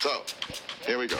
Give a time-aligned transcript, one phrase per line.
[0.00, 0.22] So,
[0.86, 1.18] here we go.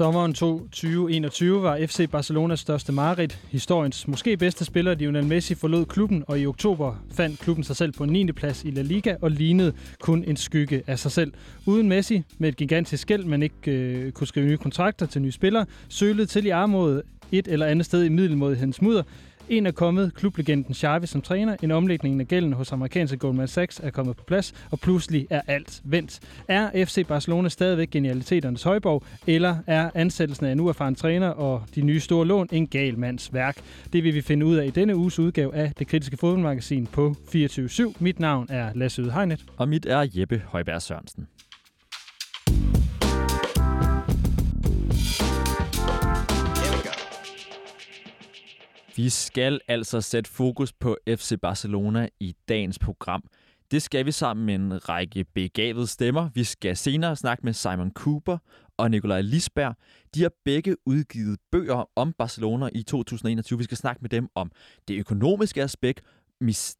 [0.00, 3.40] Sommeren 2021 var FC Barcelonas største mareridt.
[3.50, 7.92] Historiens måske bedste spiller, Lionel Messi, forlod klubben, og i oktober fandt klubben sig selv
[7.92, 8.32] på 9.
[8.32, 11.32] plads i La Liga og lignede kun en skygge af sig selv.
[11.66, 15.32] Uden Messi, med et gigantisk skæld, man ikke øh, kunne skrive nye kontrakter til nye
[15.32, 19.02] spillere, sølede til i armod et eller andet sted i middelmådighedens mudder,
[19.50, 23.80] en er kommet, klublegenden Xavi som træner, en omlægning af gælden hos amerikanske Goldman Sachs
[23.80, 26.20] er kommet på plads, og pludselig er alt vendt.
[26.48, 31.82] Er FC Barcelona stadigvæk genialiteternes højborg, eller er ansættelsen af en uerfaren træner og de
[31.82, 33.56] nye store lån en gal mands værk?
[33.92, 37.14] Det vil vi finde ud af i denne uges udgave af Det Kritiske Fodboldmagasin på
[37.32, 39.44] 24 Mit navn er Lasse Ydhegnet.
[39.56, 41.26] Og mit er Jeppe Højberg Sørensen.
[49.00, 53.22] Vi skal altså sætte fokus på FC Barcelona i dagens program.
[53.70, 56.28] Det skal vi sammen med en række begavede stemmer.
[56.34, 58.38] Vi skal senere snakke med Simon Cooper
[58.76, 59.74] og Nikolaj Lisberg.
[60.14, 63.58] De har begge udgivet bøger om Barcelona i 2021.
[63.58, 64.50] Vi skal snakke med dem om
[64.88, 66.02] det økonomiske aspekt,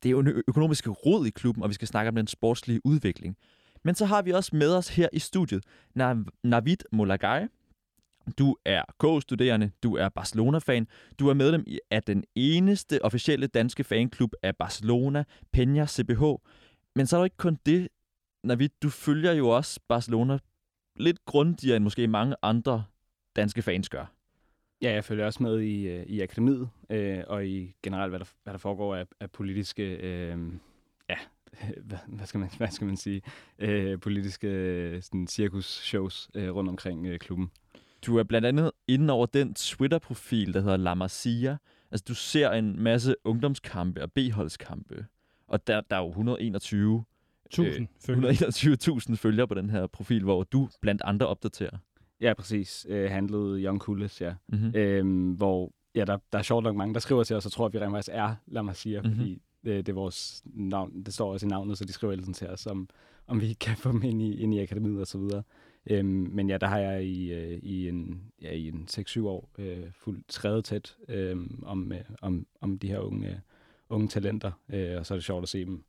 [0.03, 3.37] det ø- økonomiske råd i klubben, og vi skal snakke om den sportslige udvikling.
[3.85, 5.65] Men så har vi også med os her i studiet
[5.99, 7.47] Nav- Navid Molagai,
[8.31, 10.87] du er K-studerende, du er Barcelona-fan,
[11.19, 15.25] du er medlem i- af den eneste officielle danske fanklub af Barcelona,
[15.57, 16.23] Peña CBH.
[16.97, 17.89] Men så er der ikke kun det,
[18.45, 20.39] Navid, du følger jo også Barcelona
[20.97, 22.85] lidt grundigere end måske mange andre
[23.37, 24.13] danske fans gør.
[24.83, 28.27] Ja, jeg følger også med i, øh, i akademiet, øh, og i generelt, hvad der,
[28.45, 30.39] hvad der foregår af, af politiske, øh,
[31.09, 31.17] ja,
[31.87, 33.23] hvad, hvad, skal man, hvad skal man sige,
[33.59, 37.51] øh, politiske øh, sådan, cirkus-shows øh, rundt omkring øh, klubben.
[38.07, 41.57] Du er blandt andet inde over den Twitter-profil, der hedder La Masia.
[41.91, 45.07] Altså, du ser en masse ungdomskampe og B-holdskampe.
[45.49, 47.05] Og der, der er jo 121
[47.51, 48.33] Tusind, følgere.
[48.33, 51.79] 121.000 følgere på den her profil, hvor du blandt andre opdaterer.
[52.21, 52.87] Ja, præcis.
[52.89, 54.35] Øh, handlede Young Coolest, ja.
[54.49, 54.73] Mm-hmm.
[54.75, 57.67] Øhm, hvor ja, der, der er sjovt nok mange, der skriver til os, og tror,
[57.67, 59.07] at vi rent faktisk er La Masia, Mhm.
[59.11, 59.21] mm-hmm.
[59.21, 62.35] fordi det, det, er vores navn, det står også i navnet, så de skriver tiden
[62.35, 62.89] til os, om,
[63.27, 65.43] om vi kan få dem ind i, ind i akademiet og så videre.
[65.91, 69.51] Øhm, men ja, der har jeg i, øh, i en, ja, i en 6-7 år
[69.59, 73.37] øh, fuldt trædet tæt øh, om, øh, om, om de her unge, øh,
[73.89, 75.85] unge talenter, øh, og så er det sjovt at se dem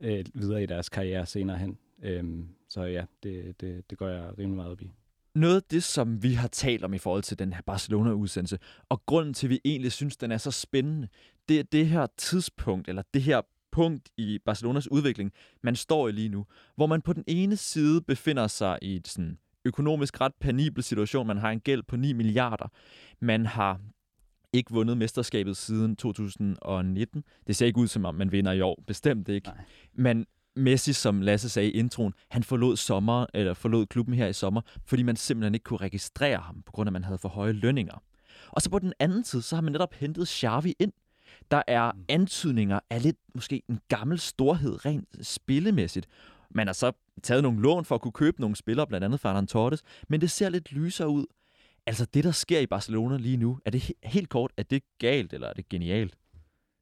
[0.00, 1.78] øh, videre i deres karriere senere hen.
[2.02, 2.24] Øh,
[2.68, 4.90] så ja, det, det, det går jeg rimelig meget op i.
[5.34, 8.58] Noget af det, som vi har talt om i forhold til den her Barcelona-udsendelse,
[8.88, 11.08] og grunden til, at vi egentlig synes, den er så spændende,
[11.48, 13.40] det er det her tidspunkt, eller det her
[13.72, 16.46] punkt i Barcelonas udvikling, man står i lige nu,
[16.76, 21.26] hvor man på den ene side befinder sig i et sådan økonomisk ret penibel situation.
[21.26, 22.68] Man har en gæld på 9 milliarder.
[23.20, 23.80] Man har
[24.52, 27.24] ikke vundet mesterskabet siden 2019.
[27.46, 28.82] Det ser ikke ud som om, man vinder i år.
[28.86, 29.48] Bestemt ikke.
[29.48, 29.64] Nej.
[29.94, 34.32] Men Messi, som Lasse sagde i introen, han forlod, sommer, eller forlod klubben her i
[34.32, 37.28] sommer, fordi man simpelthen ikke kunne registrere ham, på grund af, at man havde for
[37.28, 38.02] høje lønninger.
[38.48, 40.92] Og så på den anden side, så har man netop hentet Xavi ind.
[41.50, 46.06] Der er antydninger af lidt måske en gammel storhed rent spillemæssigt.
[46.50, 46.92] Man har så
[47.22, 50.30] taget nogle lån for at kunne købe nogle spillere, blandt andet Ferran Torres, men det
[50.30, 51.26] ser lidt lysere ud.
[51.86, 54.82] Altså det, der sker i Barcelona lige nu, er det he- helt kort, er det
[54.98, 56.16] galt, eller er det genialt?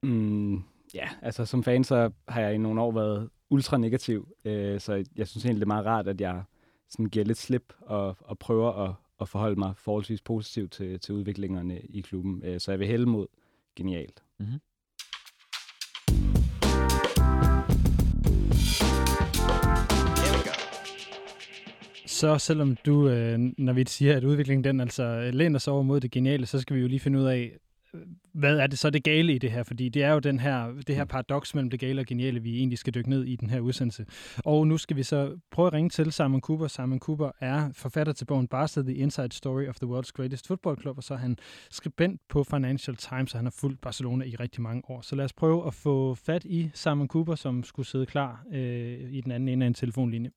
[0.03, 0.55] Mm,
[0.93, 5.03] ja, altså som fan, så har jeg i nogle år været ultra negativ, øh, så
[5.15, 6.43] jeg synes egentlig, det er meget rart, at jeg
[6.89, 11.13] sådan giver lidt slip og, og prøver at, at forholde mig forholdsvis positivt til, til
[11.15, 12.41] udviklingerne i klubben.
[12.45, 13.27] Øh, så jeg vil hælde mod
[13.75, 14.23] genialt.
[14.41, 14.59] Mm-hmm.
[22.05, 25.83] Så selvom du, øh, når vi siger, at udviklingen den altså øh, læner sig over
[25.83, 27.51] mod det geniale, så skal vi jo lige finde ud af,
[28.33, 29.63] hvad er det så det gale i det her?
[29.63, 32.57] Fordi det er jo den her, det her paradoks mellem det gale og geniale, vi
[32.57, 34.05] egentlig skal dykke ned i den her udsendelse.
[34.45, 36.67] Og nu skal vi så prøve at ringe til Simon Cooper.
[36.67, 40.81] Simon Cooper er forfatter til bogen Barca, The Inside Story of the World's Greatest Football
[40.81, 41.37] Club, og så er han
[41.71, 45.01] skribent på Financial Times, og han har fulgt Barcelona i rigtig mange år.
[45.01, 49.13] Så lad os prøve at få fat i Simon Cooper, som skulle sidde klar øh,
[49.13, 50.31] i den anden ende af en telefonlinje.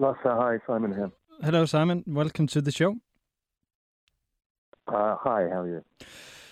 [0.00, 1.10] Lasse, hi, Simon here.
[1.42, 2.02] Hello, Simon.
[2.06, 2.96] Welcome to the show.
[4.88, 5.84] Uh, hi, how are you?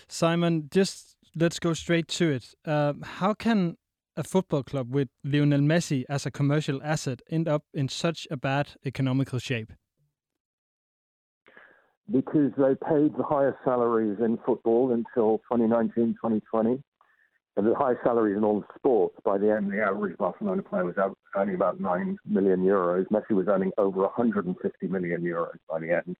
[0.07, 2.53] Simon, just let's go straight to it.
[2.63, 3.75] Uh, how can
[4.15, 8.37] a football club with Lionel Messi as a commercial asset end up in such a
[8.37, 9.73] bad economical shape?
[12.11, 16.83] Because they paid the highest salaries in football until 2019, 2020.
[17.59, 19.15] And the highest salaries in all sports.
[19.25, 20.95] By the end, the average Barcelona player was
[21.35, 23.05] earning about 9 million euros.
[23.07, 26.15] Messi was earning over 150 million euros by the end.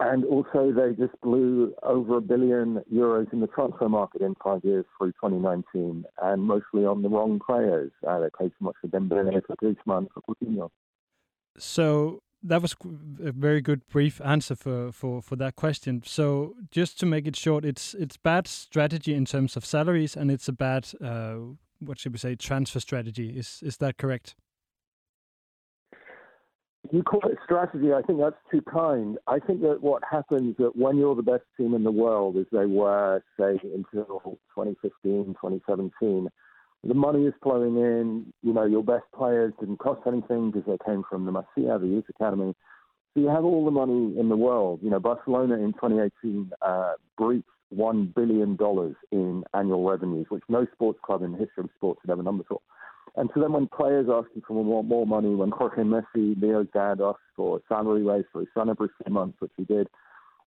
[0.00, 4.64] And also, they just blew over a billion euros in the transfer market in five
[4.64, 7.92] years through 2019, and mostly on the wrong players.
[8.06, 10.70] Uh, they paid too much for Dembele, for Griezmann, for Coutinho.
[11.56, 12.76] So that was
[13.24, 16.02] a very good brief answer for, for, for that question.
[16.04, 20.30] So just to make it short, it's it's bad strategy in terms of salaries, and
[20.30, 21.36] it's a bad uh,
[21.80, 23.30] what should we say transfer strategy.
[23.30, 24.34] Is is that correct?
[26.90, 27.92] You call it strategy.
[27.92, 29.18] I think that's too kind.
[29.26, 32.46] I think that what happens that when you're the best team in the world, as
[32.50, 36.28] they were, say, until 2015, 2017,
[36.84, 38.32] the money is flowing in.
[38.42, 41.86] You know, your best players didn't cost anything because they came from the Masia, the
[41.86, 42.54] youth academy.
[43.14, 44.80] So you have all the money in the world.
[44.82, 50.66] You know, Barcelona in 2018 uh, breached one billion dollars in annual revenues, which no
[50.72, 52.60] sports club in the history of sports had ever done before.
[53.16, 56.68] And so then when players ask you for more, more money, when Jorge Messi, Leo's
[56.72, 59.88] dad asked for salary raise for his son every three months, which he did,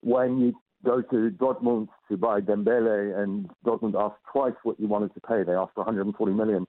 [0.01, 0.53] when you
[0.83, 5.43] go to Dortmund to buy Dembele and Dortmund asked twice what you wanted to pay,
[5.43, 6.67] they asked for 140 million,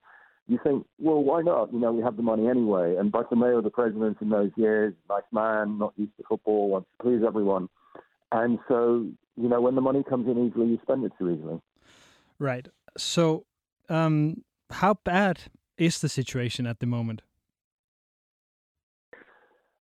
[0.49, 1.73] you think, well, why not?
[1.73, 2.97] You know, we have the money anyway.
[2.97, 7.03] And Bartomeu, the president in those years, nice man, not used to football, wants to
[7.03, 7.69] please everyone.
[8.33, 9.07] And so,
[9.37, 11.61] you know, when the money comes in easily, you spend it too easily.
[12.39, 12.67] Right.
[12.97, 13.45] So,
[13.89, 15.43] um, how bad
[15.79, 17.23] is the situation at the moment?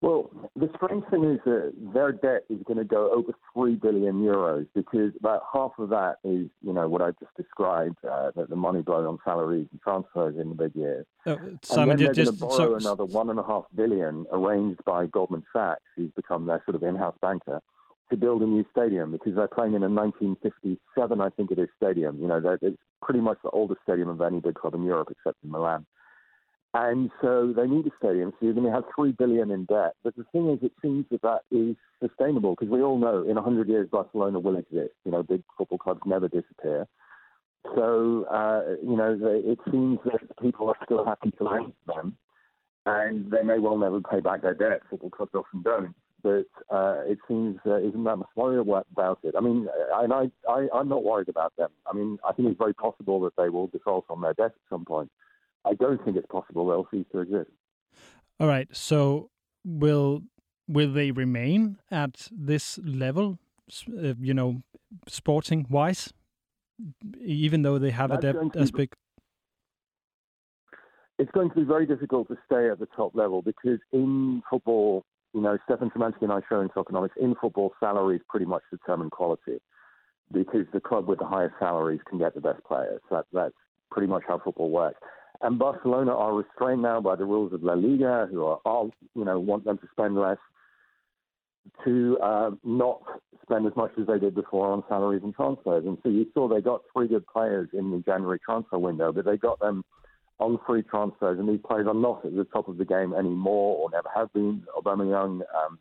[0.01, 4.21] Well, the strange thing is that their debt is going to go over three billion
[4.21, 8.49] euros because about half of that is, you know, what I just described, uh, that
[8.49, 11.05] the money blown on salaries and transfers in the big years.
[11.25, 11.35] Uh,
[11.81, 14.85] and then they're just going to borrow so, another one and a half billion, arranged
[14.85, 17.59] by Goldman Sachs, who's become their sort of in-house banker,
[18.11, 21.69] to build a new stadium because they're playing in a 1957, I think it is,
[21.75, 22.19] stadium.
[22.21, 25.09] You know, that- it's pretty much the oldest stadium of any big club in Europe
[25.11, 25.87] except in Milan.
[26.79, 29.95] And so they need a stadium, so you're going to have three billion in debt.
[30.03, 33.33] But the thing is, it seems that that is sustainable because we all know in
[33.33, 34.93] 100 years Barcelona will exist.
[35.03, 36.87] You know, big football clubs never disappear.
[37.75, 42.17] So uh, you know, it seems that people are still happy to lend to them,
[42.85, 44.81] and they may well never pay back their debt.
[44.87, 45.95] Football clubs often don't.
[46.21, 49.33] But uh, it seems uh, isn't that much worry about it.
[49.35, 51.69] I mean, and I, I, I'm not worried about them.
[51.91, 54.69] I mean, I think it's very possible that they will default on their debt at
[54.69, 55.09] some point.
[55.67, 57.49] I don't think it's possible they'll cease to exist.
[58.39, 58.67] all right.
[58.71, 59.29] So,
[59.65, 60.23] will
[60.67, 63.39] will they remain at this level?
[63.87, 64.61] Uh, you know,
[65.07, 66.13] sporting wise,
[67.21, 68.89] even though they have That's a to be-
[71.19, 75.03] It's going to be very difficult to stay at the top level because in football,
[75.33, 79.09] you know, Stefan Szymanski and I show in economics, in football, salaries pretty much determine
[79.09, 79.59] quality
[80.31, 83.01] because the club with the highest salaries can get the best players.
[83.11, 83.53] That, that's
[83.91, 84.99] pretty much how football works.
[85.41, 89.23] And Barcelona are restrained now by the rules of La Liga, who are all, you
[89.23, 90.37] know, want them to spend less,
[91.85, 93.01] to uh, not
[93.43, 95.85] spend as much as they did before on salaries and transfers.
[95.85, 99.25] And so you saw they got three good players in the January transfer window, but
[99.25, 99.83] they got them
[100.39, 103.77] on free transfers, and these players are not at the top of the game anymore,
[103.77, 104.63] or never have been.
[104.77, 105.79] Aubameyang, um,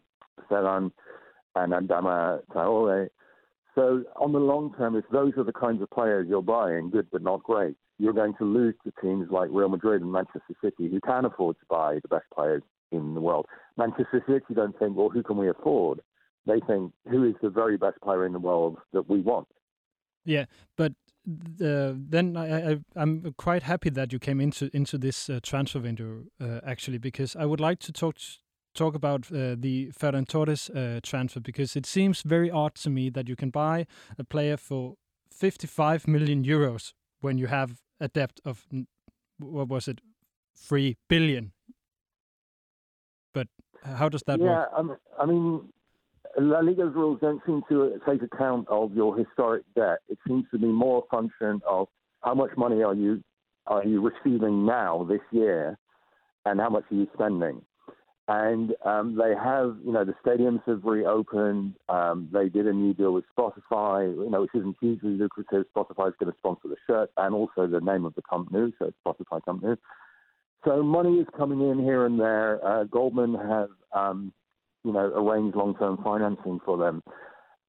[0.50, 0.90] Ferran,
[1.54, 3.08] and Adama Traore.
[3.76, 7.08] So on the long term, if those are the kinds of players you're buying, good
[7.12, 10.90] but not great, you're going to lose to teams like Real Madrid and Manchester City,
[10.90, 13.46] who can afford to buy the best players in the world.
[13.76, 16.00] Manchester City don't think, well, who can we afford?
[16.46, 19.48] They think, who is the very best player in the world that we want?
[20.24, 20.92] Yeah, but
[21.60, 26.24] uh, then I, I'm quite happy that you came into into this uh, transfer window
[26.40, 28.16] uh, actually, because I would like to talk
[28.76, 33.10] talk about uh, the Ferran Torres uh, transfer because it seems very odd to me
[33.10, 33.86] that you can buy
[34.18, 34.94] a player for
[35.30, 38.66] 55 million euros when you have a debt of
[39.38, 40.00] what was it,
[40.56, 41.52] three billion.
[43.34, 43.48] But
[43.82, 44.68] how does that yeah, work?
[44.76, 45.68] um, I mean,
[46.38, 49.98] La Liga's rules don't seem to take account of your historic debt.
[50.08, 51.88] It seems to be more a function of
[52.22, 53.22] how much money are you
[53.66, 55.76] are you receiving now this year,
[56.44, 57.62] and how much are you spending.
[58.28, 61.74] And um, they have, you know, the stadiums have reopened.
[61.88, 65.64] Um, they did a new deal with Spotify, you know, which isn't hugely lucrative.
[65.74, 68.92] Spotify is going to sponsor the shirt and also the name of the company, so
[69.06, 69.76] Spotify company.
[70.64, 72.64] So money is coming in here and there.
[72.66, 74.32] Uh, Goldman have, um,
[74.82, 77.04] you know, arranged long-term financing for them,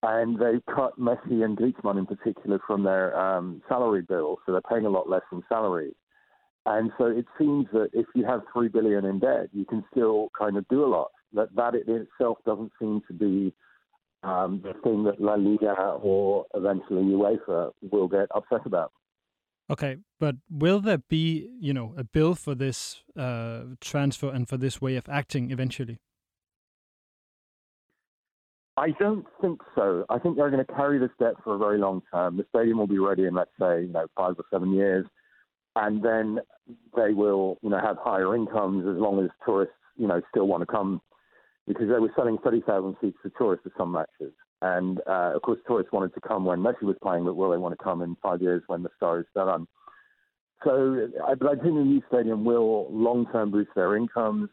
[0.02, 4.62] and they've cut Messi and Griezmann in particular from their um, salary bill, so they're
[4.62, 5.94] paying a lot less in salaries.
[6.68, 10.30] And so it seems that if you have three billion in debt, you can still
[10.38, 11.12] kind of do a lot.
[11.32, 13.54] That that in itself doesn't seem to be
[14.22, 18.92] um, the thing that La Liga or eventually UEFA will get upset about.
[19.70, 24.58] Okay, but will there be, you know, a bill for this uh, transfer and for
[24.58, 25.98] this way of acting eventually?
[28.76, 30.06] I don't think so.
[30.10, 32.36] I think they're going to carry this debt for a very long term.
[32.36, 35.06] The stadium will be ready in, let's say, you know, five or seven years,
[35.78, 36.40] and then
[36.96, 40.62] they will, you know, have higher incomes as long as tourists, you know, still want
[40.62, 41.02] to come,
[41.68, 44.34] because they were selling 30,000 seats to tourists for some matches.
[44.62, 47.58] And uh, of course, tourists wanted to come when Messi was playing, but will they
[47.58, 49.68] want to come in five years when the star is done?
[50.64, 54.50] So, I, but I think the new stadium will long term boost their incomes,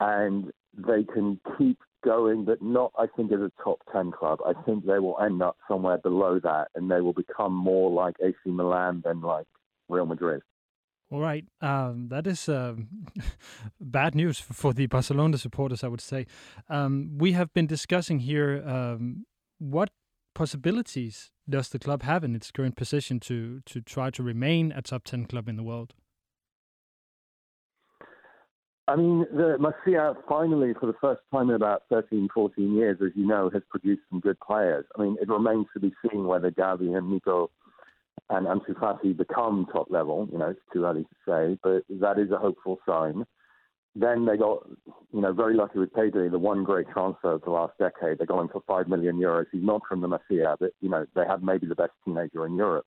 [0.00, 4.38] and they can keep going, but not, I think, as a top 10 club.
[4.46, 8.16] I think they will end up somewhere below that, and they will become more like
[8.22, 9.46] AC Milan than like
[9.88, 10.42] Real Madrid.
[11.10, 12.88] All right, um, that is um,
[13.80, 16.26] bad news for the Barcelona supporters, I would say.
[16.68, 19.26] Um, we have been discussing here um,
[19.58, 19.90] what
[20.34, 24.82] possibilities does the club have in its current position to to try to remain a
[24.82, 25.94] top 10 club in the world?
[28.86, 33.12] I mean, the Masia finally, for the first time in about 13, 14 years, as
[33.14, 34.84] you know, has produced some good players.
[34.96, 37.50] I mean, it remains to be seen whether Gavi and Nico
[38.30, 40.28] and Ansu become top level.
[40.32, 43.24] You know, it's too early to say, but that is a hopeful sign.
[43.96, 44.68] Then they got,
[45.12, 48.18] you know, very lucky with Pedri, the one great transfer of the last decade.
[48.18, 49.46] They got him for five million euros.
[49.52, 52.56] He's not from the Masia, but you know, they have maybe the best teenager in
[52.56, 52.86] Europe.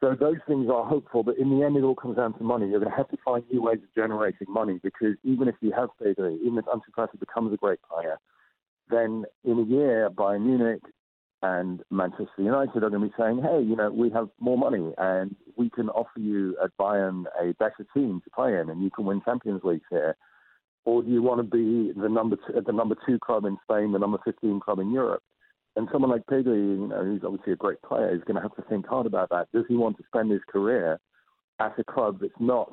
[0.00, 2.68] So those things are hopeful, but in the end, it all comes down to money.
[2.68, 5.72] You're going to have to find new ways of generating money because even if you
[5.72, 8.18] have Pedri, even if Ansu becomes a great player,
[8.90, 10.82] then in a year, Bayern Munich
[11.42, 14.92] and Manchester United are going to be saying, hey, you know, we have more money
[14.98, 18.90] and we can offer you at Bayern a better team to play in and you
[18.90, 20.16] can win Champions Leagues here.
[20.84, 23.92] Or do you want to be the number two, the number two club in Spain,
[23.92, 25.22] the number 15 club in Europe?
[25.74, 28.54] And someone like Pedri, you know, who's obviously a great player, is going to have
[28.56, 29.48] to think hard about that.
[29.52, 30.98] Does he want to spend his career
[31.58, 32.72] at a club that's not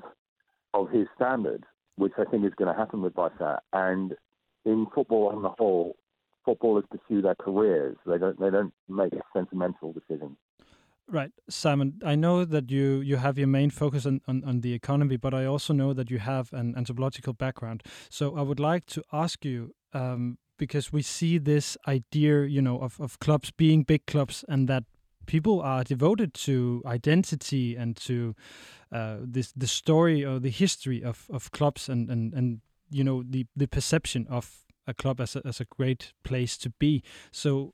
[0.74, 1.66] of his standard,
[1.98, 3.60] which I think is going to happen with Barca?
[3.74, 4.16] And
[4.64, 5.98] in football on the whole,
[6.46, 7.98] footballers pursue their careers.
[8.06, 8.40] They don't.
[8.40, 10.38] They don't make sentimental decisions.
[11.10, 12.02] Right, Simon.
[12.06, 15.34] I know that you you have your main focus on, on, on the economy, but
[15.34, 17.84] I also know that you have an anthropological background.
[18.10, 22.80] So I would like to ask you um, because we see this idea, you know,
[22.80, 24.86] of, of clubs being big clubs and that
[25.26, 28.36] people are devoted to identity and to
[28.92, 33.24] uh, this the story or the history of, of clubs and, and, and you know
[33.24, 37.04] the, the perception of a club as a, as a great place to be.
[37.32, 37.74] So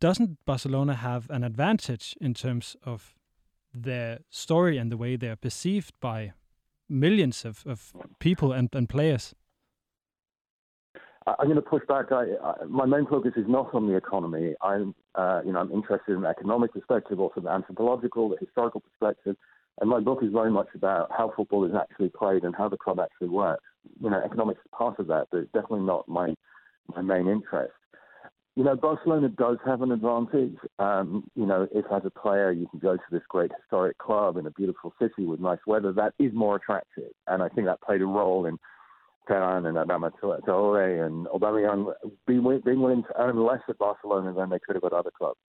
[0.00, 3.14] doesn't Barcelona have an advantage in terms of
[3.74, 6.32] their story and the way they are perceived by
[6.88, 9.34] millions of, of people and, and players?
[11.26, 12.12] I'm going to push back.
[12.12, 14.54] I, I, my main focus is not on the economy.
[14.62, 18.80] I'm, uh, you know, I'm interested in the economic perspective, also the anthropological, the historical
[18.80, 19.36] perspective,
[19.80, 22.76] and my book is very much about how football is actually played and how the
[22.76, 23.64] club actually works.
[24.00, 26.34] You know, economics is part of that, but it's definitely not my
[26.94, 27.72] my main interest.
[28.54, 30.56] You know, Barcelona does have an advantage.
[30.78, 34.38] Um, you know, if as a player you can go to this great historic club
[34.38, 37.82] in a beautiful city with nice weather, that is more attractive, and I think that
[37.82, 38.56] played a role in
[39.28, 41.92] Ferran and Adama Traore and Aubameyang
[42.26, 45.40] being willing to earn less at Barcelona than they could have at other clubs.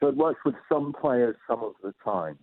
[0.00, 2.38] So it works with some players some of the time.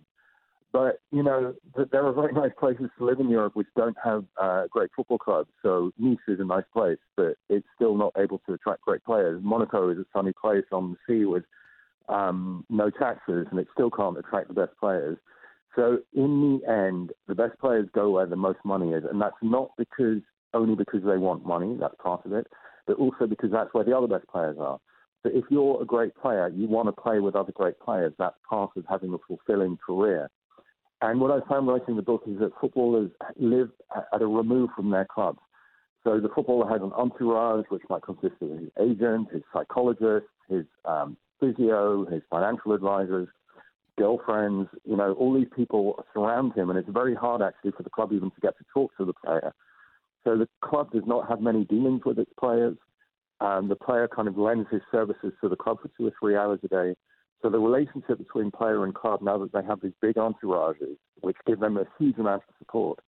[0.72, 1.54] But, you know,
[1.90, 5.18] there are very nice places to live in Europe which don't have uh, great football
[5.18, 5.50] clubs.
[5.62, 9.40] So Nice is a nice place, but it's still not able to attract great players.
[9.42, 11.44] Monaco is a sunny place on the sea with
[12.08, 15.16] um, no taxes, and it still can't attract the best players.
[15.74, 19.36] So in the end, the best players go where the most money is, and that's
[19.42, 20.20] not because
[20.54, 22.46] only because they want money, that's part of it,
[22.86, 24.78] but also because that's where the other best players are.
[25.22, 28.12] So if you're a great player, you want to play with other great players.
[28.18, 30.30] That's part of having a fulfilling career.
[31.00, 33.70] And what I found writing the book is that footballers live
[34.12, 35.38] at a remove from their clubs.
[36.04, 40.64] So the footballer has an entourage, which might consist of his agent, his psychologist, his
[40.84, 43.28] um, physio, his financial advisors,
[43.96, 44.68] girlfriends.
[44.84, 48.12] You know, all these people surround him, and it's very hard actually for the club
[48.12, 49.52] even to get to talk to the player
[50.28, 52.76] so the club does not have many dealings with its players.
[53.40, 56.36] Um, the player kind of lends his services to the club for two or three
[56.36, 56.94] hours a day.
[57.42, 61.36] So the relationship between player and club, now that they have these big entourages, which
[61.46, 62.98] give them a huge amount of support,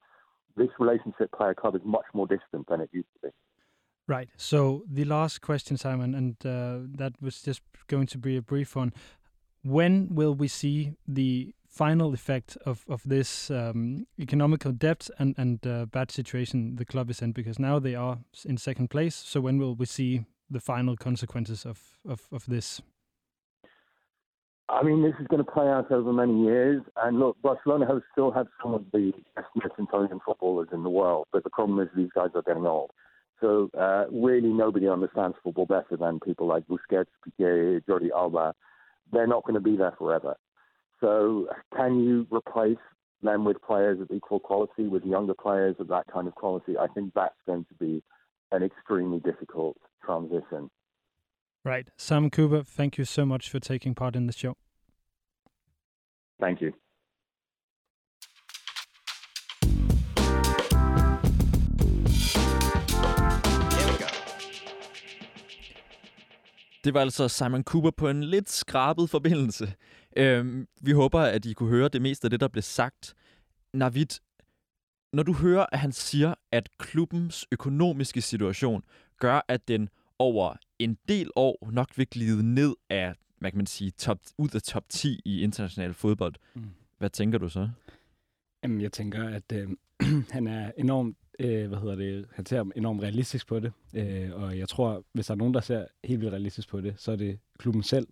[0.56, 3.34] this relationship player-club is much more distant than it used to be.
[4.06, 4.28] Right.
[4.36, 8.74] So the last question, Simon, and uh, that was just going to be a brief
[8.74, 8.92] one.
[9.62, 15.64] When will we see the final effect of of this um, economical debt and and
[15.66, 19.14] uh, bad situation the club is in because now they are in second place.
[19.14, 22.82] So when will we see the final consequences of of, of this?
[24.70, 26.82] I mean, this is going to play out over many years.
[26.96, 31.26] And look, Barcelona still had some of the best most Italian footballers in the world,
[31.32, 32.90] but the problem is these guys are getting old.
[33.40, 38.54] So uh, really, nobody understands football better than people like Busquets, Piqué, Jordi Alba.
[39.12, 40.36] They're not going to be there forever.
[41.00, 42.76] So can you replace
[43.22, 46.76] them with players of equal quality, with younger players of that kind of quality?
[46.78, 48.02] I think that's going to be
[48.52, 50.70] an extremely difficult transition.
[51.64, 51.90] Right.
[51.98, 54.54] Simon Cooper, thank you so much for taking part in the show.
[56.40, 56.72] Thank you.
[66.84, 69.74] Det var altså Simon Cooper på en lidt skrabet forbindelse.
[70.16, 73.14] Øhm, vi håber, at I kunne høre det meste af det, der blev sagt.
[73.74, 74.06] Navid,
[75.12, 78.82] når du hører, at han siger, at klubbens økonomiske situation
[79.18, 79.88] gør, at den
[80.20, 84.48] over en del år nok vil glide ned af, hvad kan man sige, top, ud
[84.54, 86.34] af top 10 i international fodbold.
[86.54, 86.64] Mm.
[86.98, 87.68] Hvad tænker du så?
[88.62, 89.68] Jamen, jeg tænker, at øh,
[90.30, 93.72] han er enormt, øh, hvad hedder det, han ser enormt realistisk på det.
[93.94, 96.94] Øh, og jeg tror, hvis der er nogen, der ser helt vildt realistisk på det,
[96.98, 98.06] så er det klubben selv.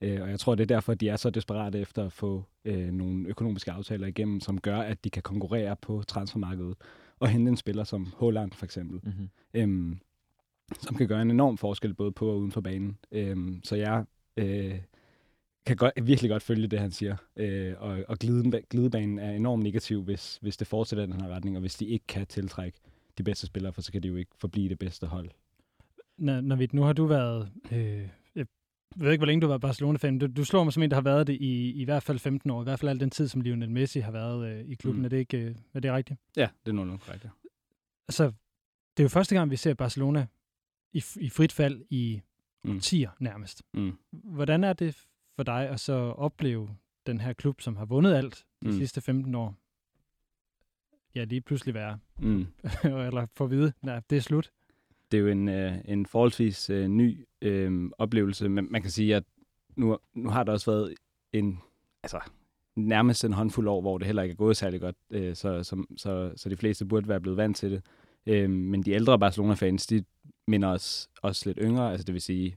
[0.00, 2.44] Øh, og jeg tror, det er derfor, at de er så desperate efter at få
[2.64, 6.74] øh, nogle økonomiske aftaler igennem, som gør, at de kan konkurrere på transfermarkedet
[7.20, 9.00] og hente en spiller som Holland for eksempel.
[9.02, 9.28] Mm-hmm.
[9.54, 10.00] øhm,
[10.80, 12.98] som kan gøre en enorm forskel både på og uden for banen.
[13.12, 14.04] Øhm, så jeg
[14.36, 14.78] øh,
[15.66, 17.16] kan godt, virkelig godt følge det, han siger.
[17.36, 21.28] Øh, og og gliden, glidebanen er enormt negativ, hvis, hvis det fortsætter i den her
[21.28, 22.78] retning, og hvis de ikke kan tiltrække
[23.18, 25.30] de bedste spillere, for så kan de jo ikke forblive det bedste hold.
[26.18, 27.50] Når, Navid, nu har du været...
[27.72, 28.08] Øh,
[28.96, 30.18] jeg ved ikke, hvor længe du været Barcelona-fan.
[30.18, 32.50] Du, du slår mig som en, der har været det i, i hvert fald 15
[32.50, 32.60] år.
[32.60, 35.00] I hvert fald al den tid, som Lionel Messi har været øh, i klubben.
[35.00, 35.04] Mm.
[35.04, 36.20] Er det ikke øh, er det rigtigt?
[36.36, 37.28] Ja, det er nogenlunde korrekt, ja.
[38.08, 38.24] Altså,
[38.96, 40.26] det er jo første gang, vi ser Barcelona
[40.92, 42.20] i, i frit fald i
[42.64, 42.76] Mm.
[42.76, 43.62] 10'er nærmest.
[43.74, 43.92] Mm.
[44.10, 45.06] Hvordan er det
[45.36, 46.68] for dig at så opleve
[47.06, 48.72] den her klub, som har vundet alt de mm.
[48.72, 49.54] sidste 15 år?
[51.14, 51.98] Ja, lige pludselig være.
[52.18, 52.46] Mm.
[52.84, 54.52] Eller få at vide, nej, det er slut.
[55.12, 59.16] det er jo en, øh, en forholdsvis øh, ny øh, oplevelse, men man kan sige,
[59.16, 59.24] at
[59.76, 60.94] nu, nu har der også været
[61.32, 61.58] en,
[62.02, 62.20] altså
[62.76, 65.84] nærmest en håndfuld år, hvor det heller ikke er gået særlig godt, øh, så, så,
[65.96, 67.82] så, så de fleste burde være blevet vant til det.
[68.26, 70.04] Øh, men de ældre Barcelona-fans, de
[70.46, 72.56] men os også lidt yngre, altså det vil sige,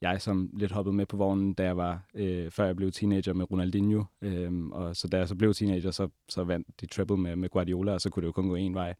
[0.00, 3.32] jeg som lidt hoppede med på vognen, da jeg var, øh, før jeg blev teenager
[3.32, 7.16] med Ronaldinho, øh, og så da jeg så blev teenager, så, så vandt de treble
[7.16, 8.94] med, med Guardiola, og så kunne det jo kun gå en vej.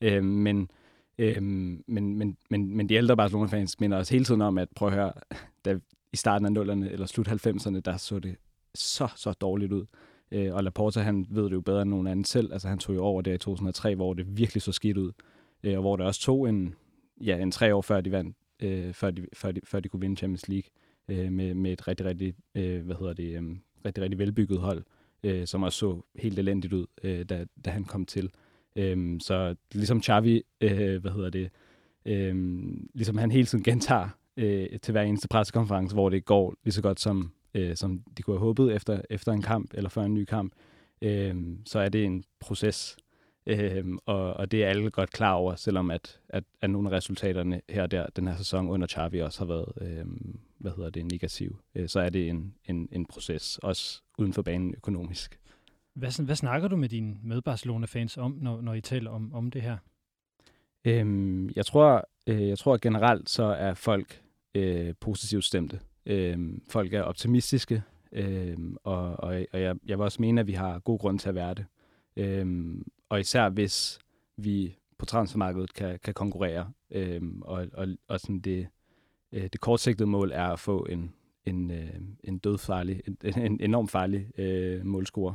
[0.00, 0.70] Øh, men
[1.18, 4.88] øh, men, men, men, men de ældre Barcelona-fans minder os hele tiden om, at prøv
[4.88, 5.12] at høre,
[5.64, 5.78] da
[6.12, 8.36] i starten af nullerne eller slut 90'erne, der så det
[8.74, 9.86] så, så dårligt ud.
[10.32, 12.52] Øh, og Laporta, han ved det jo bedre end nogen anden selv.
[12.52, 15.12] Altså han tog jo over der i 2003, hvor det virkelig så skidt ud.
[15.62, 16.74] Øh, og hvor det også tog en,
[17.20, 20.00] ja, en tre år før de vandt, øh, før, de, før, de, før de kunne
[20.00, 20.70] vinde Champions League
[21.08, 24.84] øh, med, med et rigtig, rigtig, øh, hvad hedder det, øh, rigtig, rigtig velbygget hold,
[25.22, 28.30] øh, som også så helt elendigt ud, øh, da, da han kom til.
[28.76, 31.50] Øh, så ligesom Xavi, øh, hvad hedder det,
[32.06, 32.34] øh,
[32.94, 36.82] ligesom han hele tiden gentager øh, til hver eneste pressekonference, hvor det går lige så
[36.82, 40.14] godt, som, øh, som de kunne have håbet efter, efter en kamp, eller før en
[40.14, 40.52] ny kamp,
[41.02, 42.96] øh, så er det en proces.
[43.46, 46.92] Øhm, og, og det er alle godt klar over, selvom at, at, at nogle af
[46.92, 50.90] resultaterne her og der, den her sæson under Xavi også har været, øhm, hvad hedder
[50.90, 51.58] det, negativ.
[51.74, 55.40] Øh, så er det en, en, en proces, også uden for banen økonomisk.
[55.94, 59.50] Hvad, hvad snakker du med dine med Barcelona-fans om, når, når I taler om, om
[59.50, 59.76] det her?
[60.84, 64.22] Øhm, jeg tror, øh, jeg tror generelt så er folk
[64.54, 65.80] øh, positivt stemte.
[66.06, 67.82] Øhm, folk er optimistiske,
[68.12, 71.28] øhm, og, og, og jeg, jeg vil også mene, at vi har god grund til
[71.28, 71.64] at være det.
[72.16, 73.98] Øhm, og især hvis
[74.36, 78.68] vi på transfermarkedet kan, kan konkurrere, øh, og, og, og sådan det,
[79.32, 81.14] øh, det kortsigtede mål er at få en,
[81.44, 85.34] en, øh, en dødfarlig, en, en enormt farlig øh, målscore.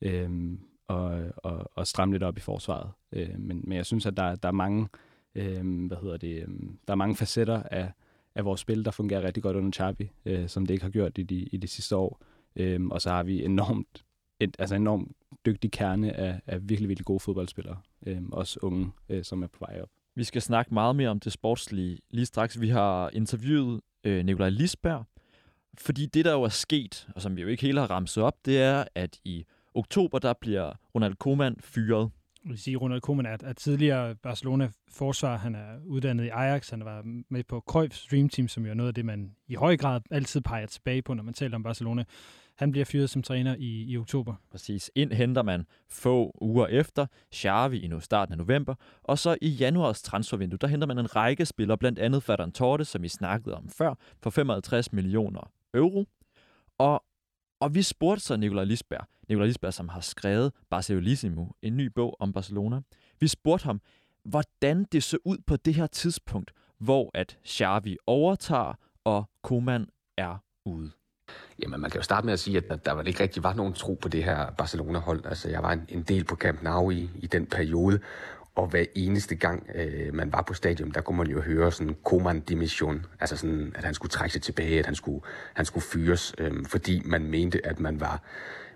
[0.00, 2.90] øh, og, og, og stramme lidt op i forsvaret.
[3.12, 4.88] Øh, men, men jeg synes, at der, der er mange,
[5.34, 6.48] øh, hvad hedder det, øh,
[6.86, 7.92] der er mange facetter af,
[8.34, 11.18] af vores spil, der fungerer rigtig godt under Chabi, øh, som det ikke har gjort
[11.18, 12.20] i de, i de sidste år.
[12.56, 14.04] Øh, og så har vi enormt,
[14.40, 15.12] et, altså enormt
[15.46, 17.76] dygtig kerne af, af virkelig, virkelig gode fodboldspillere.
[18.06, 19.88] Øh, også unge, øh, som er på vej op.
[20.14, 22.60] Vi skal snakke meget mere om det sportslige lige straks.
[22.60, 25.04] Vi har interviewet øh, Nikolaj Lisberg,
[25.78, 28.34] fordi det, der jo er sket, og som vi jo ikke helt har ramset op,
[28.44, 29.44] det er, at i
[29.74, 32.10] oktober, der bliver Ronald Koeman fyret.
[32.44, 35.36] Jeg vil sige, at Ronald Koeman er, er tidligere Barcelona-forsvar.
[35.36, 36.70] Han er uddannet i Ajax.
[36.70, 39.54] Han var med på Cruyff's Dream Team, som jo er noget af det, man i
[39.54, 42.04] høj grad altid peger tilbage på, når man taler om Barcelona.
[42.56, 44.34] Han bliver fyret som træner i, i oktober.
[44.50, 44.90] Præcis.
[44.94, 49.48] Ind henter man få uger efter Xavi i nu starten af november, og så i
[49.48, 53.56] januars transfervindue, der henter man en række spillere, blandt andet Ferran Torres, som vi snakkede
[53.56, 56.04] om før, for 55 millioner euro.
[56.78, 57.04] Og
[57.60, 62.16] Og vi spurgte så Nikolaj Lisberg, Nikolaj Lisberg, som har skrevet Barcelonissimo, en ny bog
[62.20, 62.80] om Barcelona.
[63.20, 63.80] Vi spurgte ham,
[64.24, 70.38] hvordan det så ud på det her tidspunkt, hvor at Xavi overtager, og Koeman er
[70.64, 70.90] ude.
[71.62, 73.54] Jamen, man kan jo starte med at sige, at der, der vel ikke rigtig var
[73.54, 75.26] nogen tro på det her Barcelona-hold.
[75.26, 78.00] Altså, jeg var en, en del på Camp Nou i, i den periode,
[78.56, 81.96] og hver eneste gang, øh, man var på stadion, der kunne man jo høre sådan
[82.04, 85.20] koman dimission altså sådan, at han skulle trække sig tilbage, at han skulle,
[85.54, 88.22] han skulle fyres, øh, fordi man mente, at man var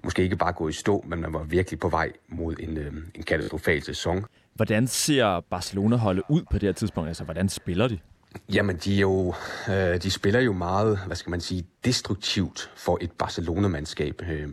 [0.04, 2.92] måske ikke bare gået i stå, men man var virkelig på vej mod en, øh,
[3.14, 4.24] en katastrofal sæson.
[4.54, 7.08] Hvordan ser Barcelona-holdet ud på det her tidspunkt?
[7.08, 7.98] Altså, hvordan spiller de?
[8.54, 9.34] Jamen, de, er jo,
[9.68, 14.22] øh, de spiller jo meget, hvad skal man sige, destruktivt for et Barcelona-mandskab.
[14.28, 14.48] Øh,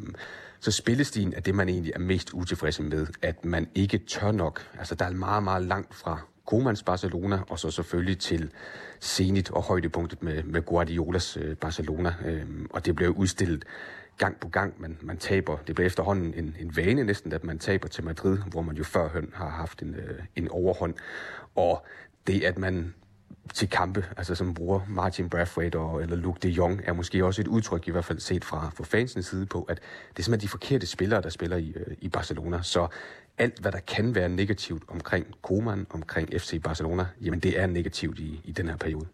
[0.59, 4.67] så spillestilen er det, man egentlig er mest utilfreds med, at man ikke tør nok.
[4.79, 8.51] Altså, der er meget, meget langt fra Komans Barcelona, og så selvfølgelig til
[9.01, 12.15] Zenit og højdepunktet med, med Guardiolas øh, Barcelona.
[12.25, 13.65] Øh, og det blev udstillet
[14.17, 15.57] gang på gang, man, man taber.
[15.67, 18.83] Det bliver efterhånden en, en vane næsten, at man taber til Madrid, hvor man jo
[18.83, 20.93] førhen har haft en, øh, en overhånd.
[21.55, 21.85] Og
[22.27, 22.93] det, at man
[23.53, 27.41] til kampe, altså som bruger Martin Brathwaite og, eller Luke de Jong, er måske også
[27.41, 29.79] et udtryk, i hvert fald set fra, fra fansens side på, at
[30.09, 32.61] det er simpelthen de forkerte spillere, der spiller i, øh, i Barcelona.
[32.61, 32.87] Så
[33.37, 38.19] alt, hvad der kan være negativt omkring Koeman, omkring FC Barcelona, jamen det er negativt
[38.19, 39.07] i, i den her periode.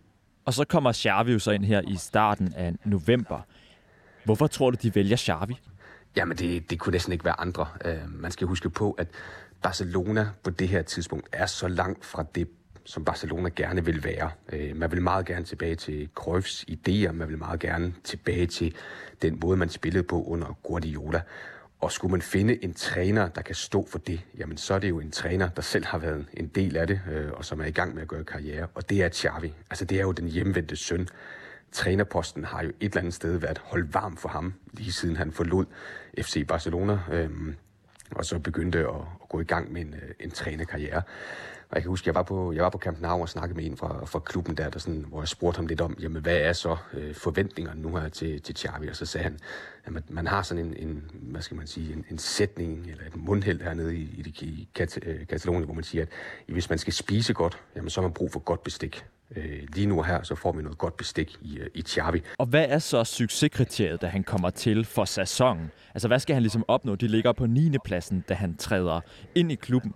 [0.46, 3.40] Og så kommer Xavi jo så ind her i starten af november.
[4.24, 5.60] Hvorfor tror du, de vælger Xavi?
[6.16, 7.68] Jamen, det, det kunne næsten ikke være andre.
[7.86, 9.08] Uh, man skal huske på, at
[9.62, 12.48] Barcelona på det her tidspunkt er så langt fra det
[12.86, 14.32] som Barcelona gerne vil være.
[14.54, 18.76] Øh, man vil meget gerne tilbage til Cruyffs idéer, man vil meget gerne tilbage til
[19.22, 21.22] den måde, man spillede på under Guardiola.
[21.80, 24.90] Og skulle man finde en træner, der kan stå for det, jamen så er det
[24.90, 27.66] jo en træner, der selv har været en del af det, øh, og som er
[27.66, 28.68] i gang med at gøre karriere.
[28.74, 29.54] Og det er Xavi.
[29.70, 31.08] Altså det er jo den hjemvendte søn.
[31.72, 35.32] Trænerposten har jo et eller andet sted været holdt varm for ham, lige siden han
[35.32, 35.66] forlod
[36.22, 37.30] FC Barcelona, øh,
[38.12, 41.02] og så begyndte at, at gå i gang med en, øh, en trænerkarriere.
[41.74, 43.66] Og jeg kan huske, jeg var på, jeg var på Camp Nou og snakkede med
[43.66, 46.38] en fra, fra klubben der, der sådan, hvor jeg spurgte ham lidt om, jamen, hvad
[46.38, 48.88] er så øh, forventningerne nu her til, til Xavi?
[48.88, 49.40] Og så sagde han,
[49.86, 53.16] at man har sådan en, en hvad skal man sige, en, en sætning eller et
[53.16, 56.10] mundheld hernede i, i, i Kat, øh, Katalonien, hvor man siger, at
[56.48, 59.06] hvis man skal spise godt, jamen, så har man brug for godt bestik.
[59.36, 62.22] Øh, lige nu her, så får vi noget godt bestik i, øh, i Xavi.
[62.38, 65.72] Og hvad er så succeskriteriet, da han kommer til for sæsonen?
[65.94, 66.96] Altså, hvad skal han ligesom opnå?
[66.96, 67.78] De ligger på 9.
[67.86, 69.02] pladsen, da han træder
[69.36, 69.94] ind i klubben.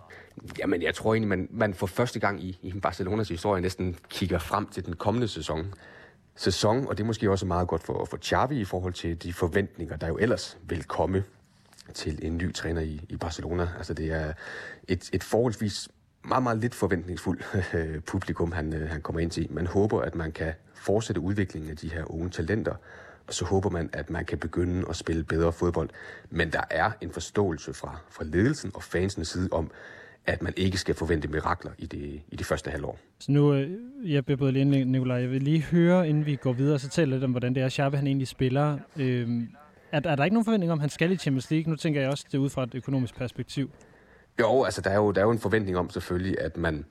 [0.58, 4.38] Jamen, jeg tror egentlig, man, man for første gang i, i Barcelonas historie næsten kigger
[4.38, 5.74] frem til den kommende sæson.
[6.36, 9.32] Sæson, og det er måske også meget godt for, for Xavi i forhold til de
[9.32, 11.24] forventninger, der jo ellers vil komme
[11.94, 13.68] til en ny træner i, i Barcelona.
[13.76, 14.32] Altså, det er
[14.88, 15.88] et, et forholdsvis
[16.24, 17.40] meget, meget lidt forventningsfuld
[17.74, 19.46] øh, publikum, han, øh, han kommer ind til.
[19.50, 22.74] Man håber, at man kan fortsætte udviklingen af de her unge talenter,
[23.26, 25.90] og så håber man, at man kan begynde at spille bedre fodbold.
[26.30, 29.70] Men der er en forståelse fra, fra ledelsen og fansenes side om,
[30.28, 32.98] at man ikke skal forvente mirakler i det, i det første halvår.
[33.18, 33.70] Så nu, øh,
[34.04, 37.10] jeg bliver både lige Nikolaj, jeg vil lige høre, inden vi går videre, så tale
[37.10, 38.78] lidt om, hvordan det er, Xavi han egentlig spiller.
[38.96, 39.48] Øhm,
[39.92, 41.70] er, er der ikke nogen forventning om, at han skal i Champions League?
[41.70, 43.70] Nu tænker jeg også det ud fra et økonomisk perspektiv.
[44.40, 46.84] Jo, altså der er jo, der er jo en forventning om selvfølgelig, at man,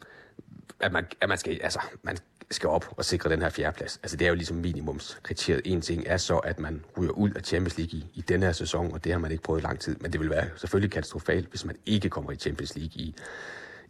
[0.79, 2.17] at man, at man skal, altså, man
[2.51, 3.99] skal op og sikre den her fjerdeplads.
[4.03, 5.61] Altså det er jo ligesom minimumskriteriet.
[5.65, 8.51] En ting er så, at man ryger ud af Champions League i, i den her
[8.51, 9.95] sæson, og det har man ikke prøvet i lang tid.
[9.99, 13.15] Men det vil være selvfølgelig katastrofalt, hvis man ikke kommer i Champions League i,